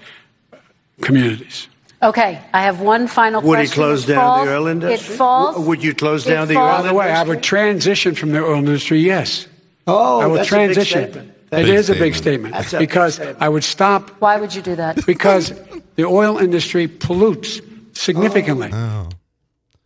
communities. 1.00 1.68
Okay, 2.02 2.40
I 2.52 2.62
have 2.62 2.80
one 2.80 3.06
final 3.06 3.40
question. 3.40 3.48
Would 3.60 3.68
he 3.68 3.72
close 3.74 4.04
It 4.04 4.14
down 4.14 4.20
falls- 4.20 4.46
the 4.48 4.54
oil 4.56 4.66
industry? 4.66 5.14
It 5.14 5.18
falls. 5.18 5.50
W- 5.54 5.68
would 5.68 5.84
you 5.84 5.94
close 5.94 6.26
it 6.26 6.30
down 6.30 6.48
the 6.48 6.54
falls- 6.54 6.78
oil 6.78 6.82
By 6.82 6.88
the 6.88 6.94
way, 6.94 7.12
I 7.12 7.22
would 7.22 7.42
transition 7.42 8.14
from 8.16 8.32
the 8.32 8.42
oil 8.44 8.56
industry. 8.58 8.98
Yes, 9.00 9.46
Oh, 9.86 10.20
I 10.20 10.26
will 10.26 10.36
that's 10.36 10.48
a 10.48 10.56
big 10.56 10.74
transition. 10.74 11.02
statement. 11.12 11.28
It 11.52 11.56
Big 11.66 11.68
is 11.68 11.90
a 11.90 11.94
big 11.94 12.14
statement. 12.14 12.16
statement 12.16 12.54
That's 12.54 12.72
a 12.72 12.78
big 12.78 12.88
because 12.88 13.14
statement. 13.14 13.38
I 13.40 13.48
would 13.48 13.62
stop 13.64 14.10
Why 14.20 14.38
would 14.38 14.54
you 14.54 14.62
do 14.62 14.74
that? 14.76 15.04
because 15.06 15.52
the 15.96 16.04
oil 16.04 16.38
industry 16.38 16.88
pollutes 16.88 17.60
significantly. 17.92 18.70
Oh, 18.72 19.06
oh. 19.06 19.08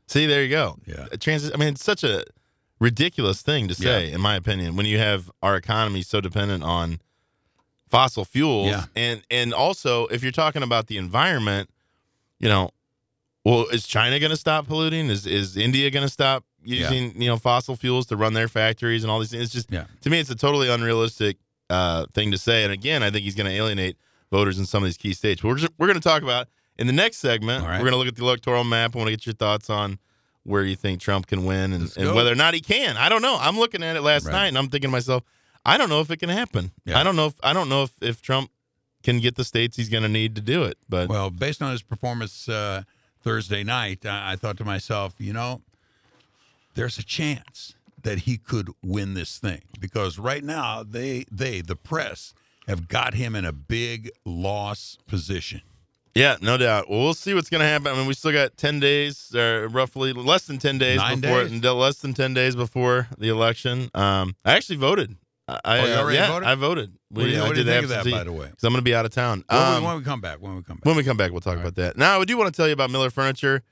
see, 0.07 0.27
there 0.27 0.43
you 0.45 0.49
go. 0.51 0.77
Yeah. 0.87 1.07
A 1.13 1.19
transi- 1.19 1.51
I 1.53 1.59
mean, 1.59 1.71
it's 1.71 1.85
such 1.85 2.05
a 2.05 2.25
ridiculous 2.79 3.43
thing 3.43 3.67
to 3.69 3.75
say, 3.75 4.11
in 4.13 4.21
my 4.21 4.37
opinion, 4.37 4.77
when 4.77 4.87
you 4.87 4.99
have 4.99 5.31
our 5.43 5.57
economy 5.57 6.03
so 6.03 6.21
dependent 6.21 6.63
on 6.63 7.01
fossil 7.91 8.25
fuels, 8.25 8.69
Yeah. 8.69 8.85
and 8.95 9.23
and 9.31 9.53
also 9.53 10.07
if 10.07 10.23
you're 10.23 10.33
talking 10.33 10.63
about 10.63 10.87
the 10.87 10.99
environment, 10.99 11.69
you 12.39 12.49
know, 12.49 12.71
well, 13.45 13.67
is 13.69 13.87
China 13.87 14.19
going 14.19 14.31
to 14.31 14.37
stop 14.37 14.67
polluting? 14.67 15.09
Is 15.11 15.27
is 15.27 15.57
India 15.57 15.91
going 15.91 16.05
to 16.07 16.13
stop 16.13 16.45
using 16.65 17.21
you 17.21 17.29
know 17.29 17.37
fossil 17.37 17.77
fuels 17.77 18.07
to 18.07 18.17
run 18.17 18.33
their 18.33 18.49
factories 18.49 19.05
and 19.05 19.11
all 19.11 19.21
these 19.21 19.31
things? 19.31 19.45
It's 19.45 19.53
just 19.53 19.71
Yeah. 19.71 19.85
to 20.03 20.11
me, 20.11 20.19
it's 20.21 20.31
a 20.31 20.35
totally 20.35 20.69
unrealistic 20.69 21.37
uh, 21.71 22.07
thing 22.15 22.31
to 22.33 22.39
say. 22.39 22.65
And 22.65 22.73
again, 22.73 23.03
I 23.03 23.11
think 23.11 23.25
he's 23.25 23.35
going 23.35 23.49
to 23.49 23.53
alienate 23.57 23.97
voters 24.31 24.59
in 24.59 24.67
some 24.67 24.83
of 24.83 24.89
these 24.89 24.97
key 24.97 25.13
states. 25.15 25.41
But 25.43 25.49
we're 25.49 25.57
just, 25.57 25.73
we're 25.79 25.87
going 25.87 25.99
to 26.01 26.09
talk 26.09 26.23
about 26.23 26.49
in 26.79 26.87
the 26.87 26.93
next 26.93 27.19
segment. 27.19 27.65
Right. 27.65 27.75
We're 27.75 27.91
going 27.91 27.93
to 27.93 27.97
look 27.99 28.09
at 28.09 28.17
the 28.17 28.23
electoral 28.23 28.65
map. 28.65 28.95
I 28.95 28.99
want 28.99 29.09
to 29.09 29.13
get 29.13 29.27
your 29.27 29.35
thoughts 29.35 29.71
on 29.71 29.99
where 30.43 30.63
you 30.63 30.77
think 30.77 31.01
Trump 31.01 31.27
can 31.27 31.45
win 31.45 31.73
and, 31.73 31.93
and 31.97 32.15
whether 32.15 32.31
or 32.31 32.37
not 32.37 32.55
he 32.55 32.61
can. 32.61 32.97
I 32.97 33.09
don't 33.09 33.23
know. 33.23 33.37
I'm 33.41 33.59
looking 33.59 33.83
at 33.83 33.97
it 33.97 34.03
last 34.03 34.27
Right. 34.27 34.33
night 34.33 34.47
and 34.49 34.59
I'm 34.59 34.69
thinking 34.69 34.91
to 34.91 34.93
myself, 34.93 35.25
I 35.65 35.77
don't 35.79 35.89
know 35.89 36.01
if 36.01 36.11
it 36.13 36.19
can 36.19 36.29
happen. 36.29 36.71
Yeah. 36.85 37.01
I 37.01 37.03
don't 37.03 37.17
know 37.17 37.27
if 37.27 37.35
I 37.43 37.53
don't 37.53 37.69
know 37.69 37.83
if, 37.85 37.91
if 38.01 38.23
Trump 38.23 38.51
can 39.07 39.21
get 39.21 39.37
the 39.37 39.45
states 39.45 39.77
he's 39.77 39.89
going 39.89 40.03
to 40.03 40.09
need 40.09 40.35
to 40.35 40.41
do 40.41 40.65
it. 40.65 40.77
But 40.89 41.09
Well, 41.09 41.31
based 41.31 41.63
on 41.63 41.71
his 41.71 41.83
performance 41.83 42.49
uh, 42.49 42.83
Thursday 43.23 43.63
night, 43.63 44.05
I, 44.05 44.33
I 44.33 44.37
thought 44.37 44.57
to 44.59 44.65
myself, 44.65 45.15
you 45.19 45.33
know, 45.33 45.63
there's 46.75 46.99
a 46.99 47.05
chance 47.05 47.75
that 48.03 48.21
he 48.21 48.37
could 48.37 48.71
win 48.83 49.15
this 49.15 49.39
thing 49.39 49.63
because 49.81 50.19
right 50.19 50.43
now 50.43 50.83
they 50.83 51.25
they 51.31 51.61
the 51.61 51.77
press 51.77 52.35
have 52.67 52.89
got 52.89 53.15
him 53.15 53.37
in 53.37 53.45
a 53.45 53.53
big 53.53 54.11
loss 54.25 54.99
position. 55.07 55.63
Yeah, 56.15 56.37
no 56.41 56.57
doubt. 56.57 56.91
Well, 56.91 57.01
we'll 57.01 57.15
see 57.15 57.35
what's 57.35 57.51
going 57.51 57.61
to 57.61 57.67
happen. 57.67 57.89
I 57.89 57.95
mean, 57.95 58.07
we 58.07 58.15
still 58.15 58.33
got 58.33 58.57
ten 58.57 58.81
days, 58.81 59.35
or 59.37 59.69
roughly 59.69 60.13
less 60.15 60.47
than 60.47 60.59
ten 60.59 60.79
days 60.79 60.97
Nine 60.97 61.21
before, 61.21 61.45
days? 61.45 61.63
less 61.63 61.99
than 61.99 62.13
ten 62.13 62.35
days 62.35 62.57
before 62.57 63.07
the 63.19 63.29
election. 63.29 63.89
Um, 63.95 64.35
I 64.45 64.55
actually 64.55 64.77
voted. 64.79 65.17
I, 65.49 65.79
Oh, 65.79 66.07
uh, 66.07 66.09
yeah, 66.11 66.27
voted? 66.29 66.49
I 66.49 66.55
voted. 66.57 66.93
What 67.11 67.23
do 67.23 67.29
you- 67.29 67.39
I 67.39 67.43
what 67.45 67.53
do 67.55 67.59
you 67.61 67.65
did 67.65 67.71
think 67.73 67.85
of 67.85 67.89
that, 68.05 68.11
by 68.11 68.25
the 68.25 68.33
way? 68.33 68.47
'cause 68.49 68.65
I'm 68.65 68.73
going 68.73 68.81
to 68.81 68.83
be 68.83 68.95
out 68.97 69.05
of 69.05 69.13
town. 69.13 69.45
When, 69.49 69.61
Um, 69.63 69.83
we, 69.83 69.87
when 69.89 69.97
we 69.99 70.03
come 70.03 70.21
back, 70.21 70.39
when 70.41 70.57
we 70.57 70.63
come 70.63 70.77
back. 70.79 70.85
when 70.85 70.97
we 70.97 71.05
come 71.05 71.17
back, 71.17 71.31
we'll 71.31 71.41
talk 71.41 71.57
about 71.59 71.77
that. 71.77 71.97
Now, 71.97 72.21
I 72.21 72.25
do 72.25 72.37
want 72.37 72.53
to 72.53 72.57
tell 72.57 72.67
you 72.67 72.73
about 72.73 72.91
Mueller 72.91 73.11
Furniture. 73.11 73.63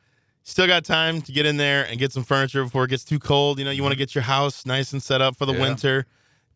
Still 0.45 0.67
got 0.69 0.85
time 0.85 1.21
to 1.23 1.33
get 1.33 1.47
in 1.47 1.57
there 1.57 1.85
and 1.85 1.99
get 1.99 2.13
some 2.13 2.23
furniture 2.23 2.63
before 2.63 2.85
it 2.85 2.91
gets 2.91 3.03
too 3.03 3.19
cold. 3.19 3.59
You 3.59 3.65
know, 3.65 3.71
you 3.73 3.83
want 3.83 3.93
to 3.93 3.99
get 3.99 4.15
your 4.15 4.23
house 4.23 4.65
nice 4.67 4.93
and 4.93 5.03
set 5.03 5.21
up 5.21 5.37
for 5.37 5.47
the 5.47 5.53
Mm-hmm. 5.53 5.63
Yeah. 5.63 5.69
winter. 5.69 6.07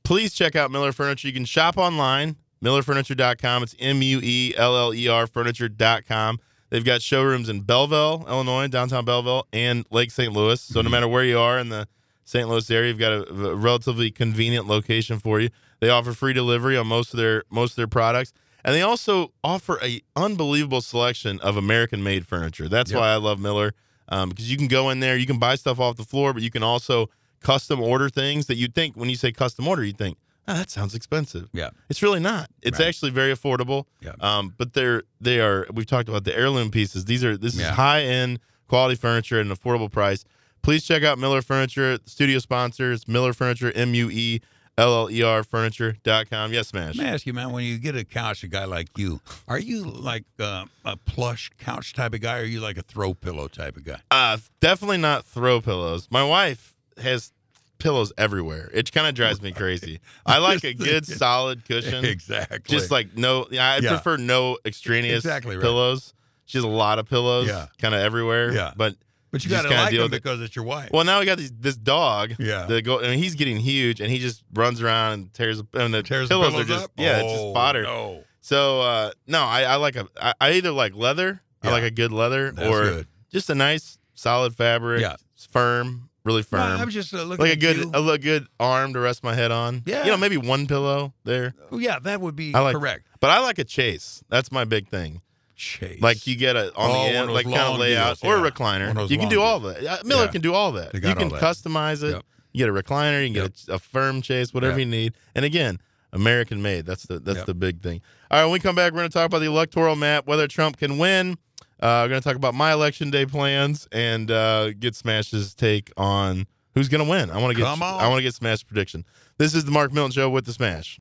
Please 0.04 0.32
check 0.34 0.54
out 0.54 0.70
Mueller 0.70 0.92
Furniture. 0.92 1.26
You 1.26 1.34
can 1.34 1.44
shop 1.46 1.76
online, 1.78 2.36
muellerfurniture.com. 2.62 3.62
It's 3.64 3.74
M 3.80 4.00
U 4.02 4.20
E 4.22 4.54
L 4.56 4.76
L 4.76 4.94
E 4.94 5.08
R 5.08 5.26
furniture.com. 5.26 6.38
They've 6.70 6.84
got 6.84 7.00
showrooms 7.02 7.48
in 7.48 7.62
Belleville, 7.62 8.26
Illinois, 8.28 8.68
downtown 8.68 9.04
Belleville, 9.04 9.46
and 9.52 9.86
Lake 9.90 10.10
St. 10.10 10.32
Louis. 10.32 10.60
So 10.60 10.74
Mm-hmm. 10.80 10.84
no 10.84 10.90
matter 10.90 11.08
where 11.08 11.24
you 11.24 11.38
are 11.38 11.58
in 11.58 11.70
the 11.70 11.88
St. 12.28 12.46
Louis 12.46 12.70
area, 12.70 12.88
you've 12.90 12.98
got 12.98 13.12
a, 13.12 13.22
a 13.50 13.54
relatively 13.54 14.10
convenient 14.10 14.66
location 14.66 15.18
for 15.18 15.40
you. 15.40 15.48
They 15.80 15.88
offer 15.88 16.12
free 16.12 16.34
delivery 16.34 16.76
on 16.76 16.86
most 16.86 17.14
of 17.14 17.18
their 17.18 17.44
most 17.50 17.70
of 17.72 17.76
their 17.76 17.86
products, 17.86 18.32
and 18.64 18.74
they 18.74 18.82
also 18.82 19.32
offer 19.42 19.78
a 19.82 20.02
unbelievable 20.14 20.82
selection 20.82 21.40
of 21.40 21.56
American-made 21.56 22.26
furniture. 22.26 22.68
That's 22.68 22.90
Yep. 22.90 23.00
why 23.00 23.08
I 23.08 23.16
love 23.16 23.40
Mueller 23.40 23.72
um, 24.10 24.28
because 24.28 24.50
you 24.50 24.58
can 24.58 24.68
go 24.68 24.90
in 24.90 25.00
there, 25.00 25.16
you 25.16 25.24
can 25.26 25.38
buy 25.38 25.54
stuff 25.54 25.80
off 25.80 25.96
the 25.96 26.04
floor, 26.04 26.34
but 26.34 26.42
you 26.42 26.50
can 26.50 26.62
also 26.62 27.08
custom 27.40 27.80
order 27.80 28.08
things 28.10 28.44
that 28.46 28.56
you 28.56 28.68
think 28.68 28.94
when 28.96 29.08
you 29.08 29.16
say 29.16 29.32
custom 29.32 29.66
order, 29.68 29.82
you 29.84 29.92
think, 29.92 30.18
oh, 30.48 30.54
that 30.54 30.68
sounds 30.70 30.94
expensive. 30.94 31.48
Yeah. 31.54 31.70
It's 31.88 32.02
really 32.02 32.20
not. 32.20 32.50
It's 32.62 32.78
Right. 32.78 32.88
actually 32.88 33.10
very 33.12 33.32
affordable. 33.32 33.84
Yeah. 34.00 34.12
Um, 34.20 34.54
but 34.58 34.74
they're 34.74 35.04
they 35.20 35.40
are. 35.40 35.66
We've 35.72 35.86
talked 35.86 36.08
about 36.10 36.24
the 36.24 36.36
heirloom 36.36 36.70
pieces. 36.70 37.06
These 37.06 37.24
are 37.24 37.38
this 37.38 37.54
Yeah. 37.54 37.70
is 37.70 37.76
high 37.76 38.02
end 38.02 38.40
quality 38.66 38.96
furniture 38.96 39.40
at 39.40 39.46
an 39.46 39.52
affordable 39.54 39.90
price. 39.90 40.24
Please 40.68 40.84
check 40.84 41.02
out 41.02 41.18
Mueller 41.18 41.40
Furniture. 41.40 41.98
Studio 42.04 42.38
sponsors 42.40 43.08
Mueller 43.08 43.32
Furniture. 43.32 43.72
M 43.74 43.94
U 43.94 44.10
E 44.10 44.42
L 44.76 44.92
L 45.04 45.10
E 45.10 45.22
R 45.22 45.42
Furniture.com. 45.42 46.52
Yes, 46.52 46.68
Smash. 46.68 46.94
Let 46.96 47.04
me 47.06 47.10
ask 47.10 47.24
you, 47.24 47.32
man, 47.32 47.52
when 47.52 47.64
you 47.64 47.78
get 47.78 47.96
a 47.96 48.04
couch, 48.04 48.44
a 48.44 48.48
guy 48.48 48.66
like 48.66 48.88
you, 48.98 49.22
are 49.48 49.58
you 49.58 49.84
like 49.84 50.24
uh, 50.38 50.66
a 50.84 50.98
plush 50.98 51.50
couch 51.58 51.94
type 51.94 52.12
of 52.12 52.20
guy 52.20 52.40
or 52.40 52.42
are 52.42 52.44
you 52.44 52.60
like 52.60 52.76
a 52.76 52.82
throw 52.82 53.14
pillow 53.14 53.48
type 53.48 53.78
of 53.78 53.84
guy? 53.84 54.00
Uh, 54.10 54.36
definitely 54.60 54.98
not 54.98 55.24
throw 55.24 55.62
pillows. 55.62 56.06
My 56.10 56.22
wife 56.22 56.76
has 56.98 57.32
pillows 57.78 58.12
everywhere. 58.18 58.70
It 58.74 58.92
kind 58.92 59.06
of 59.06 59.14
drives 59.14 59.40
me 59.40 59.52
crazy. 59.52 60.00
I 60.26 60.36
like 60.36 60.64
a 60.64 60.74
good 60.74 61.06
solid 61.06 61.64
cushion. 61.64 62.04
Exactly. 62.04 62.58
Just 62.76 62.90
like 62.90 63.16
no, 63.16 63.46
yeah, 63.50 63.72
I 63.72 63.78
Yeah. 63.78 63.88
prefer 63.88 64.18
no 64.18 64.58
extraneous 64.66 65.24
Exactly 65.24 65.56
right. 65.56 65.62
pillows. 65.62 66.12
She 66.44 66.58
has 66.58 66.64
a 66.64 66.68
lot 66.68 66.98
of 66.98 67.08
pillows, 67.08 67.48
Yeah. 67.48 67.68
kind 67.78 67.94
of 67.94 68.02
everywhere. 68.02 68.52
Yeah. 68.52 68.74
but 68.76 68.96
but 69.30 69.44
you 69.44 69.50
just 69.50 69.62
got 69.64 69.68
to 69.68 69.74
kinda 69.74 70.02
like 70.02 70.06
it. 70.06 70.10
because 70.10 70.40
it's 70.40 70.54
your 70.56 70.64
wife. 70.64 70.90
Well, 70.92 71.04
now 71.04 71.20
we 71.20 71.26
got 71.26 71.38
these, 71.38 71.52
this 71.52 71.76
dog. 71.76 72.34
Yeah. 72.38 72.64
that 72.66 72.82
go. 72.82 73.00
I 73.00 73.08
mean, 73.08 73.18
he's 73.18 73.34
getting 73.34 73.56
huge, 73.58 74.00
and 74.00 74.10
he 74.10 74.18
just 74.18 74.42
runs 74.54 74.80
around 74.82 75.12
and 75.12 75.34
tears. 75.34 75.62
And 75.74 75.92
the 75.94 76.02
Tears 76.02 76.28
the 76.28 76.34
pillows, 76.34 76.50
pillows 76.52 76.64
are 76.66 76.68
just 76.68 76.84
up? 76.84 76.90
yeah, 76.96 77.18
it's 77.18 77.24
Oh, 77.32 77.44
just 77.44 77.54
fodder. 77.54 77.82
no. 77.82 78.24
So 78.40 78.80
uh, 78.80 79.10
no, 79.26 79.42
I, 79.42 79.62
I 79.62 79.76
like 79.76 79.96
a. 79.96 80.08
I, 80.20 80.32
I 80.40 80.52
either 80.52 80.70
like 80.72 80.94
leather. 80.94 81.42
I 81.62 81.70
like 81.70 81.82
a 81.82 81.90
good 81.90 82.12
leather, 82.12 82.52
That's 82.52 82.68
or 82.68 82.82
good. 82.82 83.06
just 83.30 83.50
a 83.50 83.54
nice 83.54 83.98
solid 84.14 84.54
fabric. 84.54 85.00
Yeah. 85.02 85.16
It's 85.34 85.44
firm, 85.46 86.08
really 86.24 86.40
No, 86.40 86.44
firm. 86.58 86.80
I 86.80 86.84
was 86.84 86.94
just 86.94 87.12
uh, 87.12 87.22
looking 87.24 87.44
like 87.44 87.54
a 87.54 87.60
good, 87.60 87.76
you. 87.78 87.90
a 88.10 88.16
good 88.18 88.46
arm 88.60 88.92
to 88.94 89.00
rest 89.00 89.22
my 89.24 89.34
head 89.34 89.50
on. 89.50 89.82
Yeah. 89.84 90.04
you 90.04 90.10
know, 90.12 90.16
maybe 90.16 90.36
one 90.36 90.66
pillow 90.68 91.14
there. 91.24 91.54
Oh, 91.72 91.78
yeah, 91.78 91.98
that 91.98 92.20
would 92.20 92.36
be 92.36 92.54
I 92.54 92.60
like 92.60 92.76
correct. 92.76 93.06
but 93.20 93.30
I 93.30 93.40
like 93.40 93.58
a 93.58 93.64
chase. 93.64 94.22
That's 94.28 94.50
my 94.52 94.64
big 94.64 94.88
thing. 94.88 95.20
Chase. 95.58 96.00
Like 96.00 96.26
you 96.26 96.36
get 96.36 96.56
a 96.56 96.68
on 96.76 96.90
Oh, 96.90 96.92
the 97.04 97.16
end, 97.18 97.32
like 97.32 97.44
kind 97.44 97.56
of 97.56 97.78
layout 97.78 98.20
deals, 98.20 98.24
or 98.24 98.36
a 98.38 98.42
yeah. 98.42 98.50
recliner. 98.50 98.80
One 98.86 98.90
of 98.90 98.94
those 98.96 99.10
You 99.10 99.18
can 99.18 99.28
do 99.28 99.40
all 99.42 99.60
that. 99.60 99.84
Uh, 99.84 99.98
Mueller 100.04 100.24
Yeah. 100.24 100.30
can 100.30 100.40
do 100.40 100.54
all 100.54 100.72
that. 100.72 100.94
You 100.94 101.00
can 101.00 101.18
all 101.24 101.28
that. 101.30 101.42
customize 101.42 102.02
it. 102.02 102.12
Yep. 102.12 102.22
You 102.52 102.58
get 102.66 102.68
a 102.70 102.82
recliner. 102.82 103.20
You 103.22 103.34
can 103.34 103.42
Yep. 103.42 103.52
get 103.54 103.68
a, 103.68 103.74
a 103.74 103.78
firm 103.78 104.22
chase, 104.22 104.54
whatever 104.54 104.78
Yep. 104.78 104.86
you 104.86 104.86
need. 104.86 105.14
And 105.34 105.44
again, 105.44 105.78
American 106.12 106.62
made. 106.62 106.86
That's 106.86 107.02
the 107.04 107.18
that's 107.18 107.42
the 107.44 107.54
big 107.54 107.82
thing. 107.82 108.00
All 108.30 108.38
right, 108.38 108.44
when 108.44 108.52
we 108.52 108.60
come 108.60 108.74
back, 108.76 108.92
we're 108.92 109.00
going 109.00 109.10
to 109.10 109.12
talk 109.12 109.26
about 109.26 109.40
the 109.40 109.46
electoral 109.46 109.96
map, 109.96 110.26
whether 110.26 110.46
Trump 110.46 110.78
can 110.78 110.96
win. 110.96 111.36
Uh, 111.80 112.02
we're 112.04 112.08
going 112.08 112.20
to 112.20 112.26
talk 112.28 112.36
about 112.36 112.54
my 112.54 112.72
election 112.72 113.10
day 113.10 113.26
plans 113.26 113.86
and 113.92 114.30
uh, 114.30 114.70
get 114.72 114.94
Smash's 114.94 115.54
take 115.54 115.92
on 115.96 116.46
who's 116.74 116.88
going 116.88 117.04
to 117.04 117.10
win. 117.10 117.30
I 117.30 117.38
want 117.38 117.54
to 117.56 117.60
get. 117.60 117.66
I 117.66 118.06
want 118.08 118.18
to 118.18 118.22
get 118.22 118.34
Smash 118.34 118.64
prediction. 118.66 119.04
This 119.38 119.54
is 119.54 119.64
the 119.64 119.70
Mark 119.70 119.92
Milton 119.92 120.12
Show 120.12 120.30
with 120.30 120.44
the 120.46 120.52
Smash. 120.52 120.96